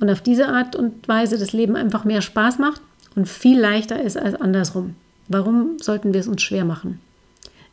und 0.00 0.10
auf 0.10 0.20
diese 0.20 0.48
Art 0.48 0.74
und 0.74 1.06
Weise 1.06 1.38
das 1.38 1.52
Leben 1.52 1.76
einfach 1.76 2.04
mehr 2.04 2.22
Spaß 2.22 2.58
macht 2.58 2.82
und 3.14 3.28
viel 3.28 3.58
leichter 3.58 4.02
ist 4.02 4.16
als 4.16 4.34
andersrum. 4.34 4.96
Warum 5.28 5.78
sollten 5.80 6.12
wir 6.12 6.20
es 6.20 6.28
uns 6.28 6.42
schwer 6.42 6.64
machen? 6.64 6.98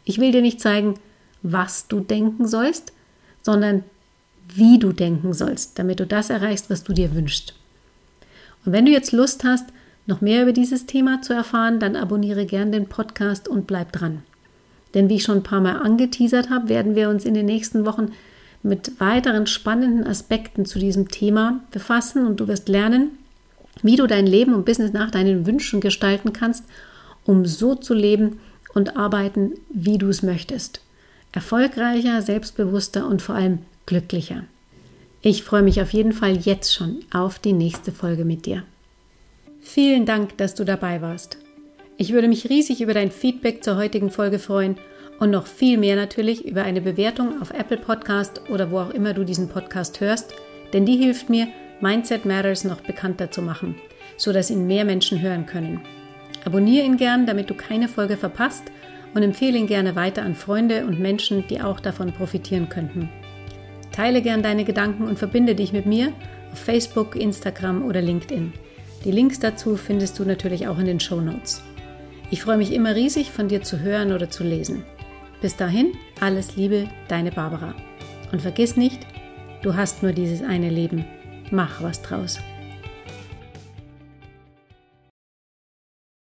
Ich 0.03 0.19
will 0.19 0.31
dir 0.31 0.41
nicht 0.41 0.61
zeigen, 0.61 0.95
was 1.41 1.87
du 1.87 1.99
denken 1.99 2.47
sollst, 2.47 2.93
sondern 3.41 3.83
wie 4.53 4.79
du 4.79 4.91
denken 4.91 5.33
sollst, 5.33 5.77
damit 5.77 5.99
du 5.99 6.07
das 6.07 6.29
erreichst, 6.29 6.69
was 6.69 6.83
du 6.83 6.93
dir 6.93 7.13
wünschst. 7.13 7.53
Und 8.65 8.73
wenn 8.73 8.85
du 8.85 8.91
jetzt 8.91 9.11
Lust 9.11 9.43
hast, 9.43 9.65
noch 10.05 10.21
mehr 10.21 10.41
über 10.41 10.53
dieses 10.53 10.85
Thema 10.85 11.21
zu 11.21 11.33
erfahren, 11.33 11.79
dann 11.79 11.95
abonniere 11.95 12.45
gern 12.45 12.71
den 12.71 12.87
Podcast 12.87 13.47
und 13.47 13.67
bleib 13.67 13.91
dran. 13.91 14.23
Denn 14.93 15.07
wie 15.07 15.15
ich 15.15 15.23
schon 15.23 15.37
ein 15.37 15.43
paar 15.43 15.61
Mal 15.61 15.77
angeteasert 15.77 16.49
habe, 16.49 16.67
werden 16.67 16.95
wir 16.95 17.09
uns 17.09 17.25
in 17.25 17.35
den 17.35 17.45
nächsten 17.45 17.85
Wochen 17.85 18.11
mit 18.63 18.99
weiteren 18.99 19.47
spannenden 19.47 20.05
Aspekten 20.05 20.65
zu 20.65 20.79
diesem 20.79 21.09
Thema 21.09 21.61
befassen 21.71 22.25
und 22.25 22.39
du 22.39 22.47
wirst 22.47 22.67
lernen, 22.67 23.11
wie 23.83 23.95
du 23.95 24.07
dein 24.07 24.27
Leben 24.27 24.53
und 24.53 24.65
Business 24.65 24.91
nach 24.91 25.11
deinen 25.11 25.45
Wünschen 25.45 25.79
gestalten 25.79 26.33
kannst, 26.33 26.65
um 27.23 27.45
so 27.45 27.75
zu 27.75 27.93
leben 27.93 28.39
und 28.73 28.97
arbeiten, 28.97 29.53
wie 29.69 29.97
du 29.97 30.09
es 30.09 30.23
möchtest. 30.23 30.81
erfolgreicher, 31.31 32.23
selbstbewusster 32.23 33.07
und 33.07 33.21
vor 33.21 33.35
allem 33.35 33.59
glücklicher. 33.85 34.45
Ich 35.21 35.43
freue 35.43 35.61
mich 35.61 35.81
auf 35.81 35.93
jeden 35.93 36.13
Fall 36.13 36.37
jetzt 36.37 36.73
schon 36.73 37.03
auf 37.11 37.37
die 37.37 37.53
nächste 37.53 37.91
Folge 37.91 38.25
mit 38.25 38.45
dir. 38.45 38.63
Vielen 39.61 40.05
Dank, 40.05 40.37
dass 40.37 40.55
du 40.55 40.63
dabei 40.63 41.01
warst. 41.01 41.37
Ich 41.97 42.13
würde 42.13 42.29
mich 42.29 42.49
riesig 42.49 42.81
über 42.81 42.93
dein 42.93 43.11
Feedback 43.11 43.63
zur 43.63 43.75
heutigen 43.75 44.09
Folge 44.09 44.39
freuen 44.39 44.77
und 45.19 45.31
noch 45.31 45.45
viel 45.45 45.77
mehr 45.77 45.97
natürlich 45.97 46.45
über 46.45 46.63
eine 46.63 46.81
Bewertung 46.81 47.41
auf 47.41 47.51
Apple 47.51 47.77
Podcast 47.77 48.41
oder 48.49 48.71
wo 48.71 48.79
auch 48.79 48.91
immer 48.91 49.13
du 49.13 49.25
diesen 49.25 49.49
Podcast 49.49 49.99
hörst, 49.99 50.33
denn 50.71 50.85
die 50.85 50.95
hilft 50.95 51.29
mir, 51.29 51.47
Mindset 51.81 52.25
Matters 52.25 52.63
noch 52.63 52.81
bekannter 52.81 53.31
zu 53.31 53.41
machen, 53.41 53.75
sodass 54.17 54.49
ihn 54.49 54.65
mehr 54.65 54.85
Menschen 54.85 55.21
hören 55.21 55.45
können. 55.45 55.81
Abonniere 56.45 56.85
ihn 56.85 56.97
gern, 56.97 57.25
damit 57.25 57.49
du 57.49 57.53
keine 57.53 57.87
Folge 57.87 58.17
verpasst 58.17 58.71
und 59.13 59.23
empfehle 59.23 59.57
ihn 59.57 59.67
gerne 59.67 59.95
weiter 59.95 60.23
an 60.23 60.35
Freunde 60.35 60.85
und 60.85 60.99
Menschen, 60.99 61.45
die 61.47 61.61
auch 61.61 61.79
davon 61.79 62.13
profitieren 62.13 62.69
könnten. 62.69 63.09
Teile 63.91 64.21
gern 64.21 64.43
deine 64.43 64.63
Gedanken 64.63 65.07
und 65.07 65.19
verbinde 65.19 65.55
dich 65.55 65.73
mit 65.73 65.85
mir 65.85 66.13
auf 66.51 66.59
Facebook, 66.59 67.15
Instagram 67.15 67.85
oder 67.85 68.01
LinkedIn. 68.01 68.53
Die 69.03 69.11
Links 69.11 69.39
dazu 69.39 69.75
findest 69.75 70.19
du 70.19 70.25
natürlich 70.25 70.67
auch 70.67 70.77
in 70.77 70.85
den 70.85 70.99
Show 70.99 71.21
Notes. 71.21 71.63
Ich 72.31 72.43
freue 72.43 72.57
mich 72.57 72.73
immer 72.73 72.95
riesig, 72.95 73.31
von 73.31 73.47
dir 73.47 73.63
zu 73.63 73.79
hören 73.79 74.11
oder 74.11 74.29
zu 74.29 74.43
lesen. 74.43 74.83
Bis 75.41 75.55
dahin, 75.55 75.93
alles 76.19 76.55
Liebe, 76.55 76.87
deine 77.07 77.31
Barbara. 77.31 77.73
Und 78.31 78.41
vergiss 78.41 78.77
nicht, 78.77 78.99
du 79.63 79.75
hast 79.75 80.03
nur 80.03 80.11
dieses 80.11 80.43
eine 80.43 80.69
Leben. 80.69 81.05
Mach 81.49 81.81
was 81.81 82.01
draus. 82.01 82.39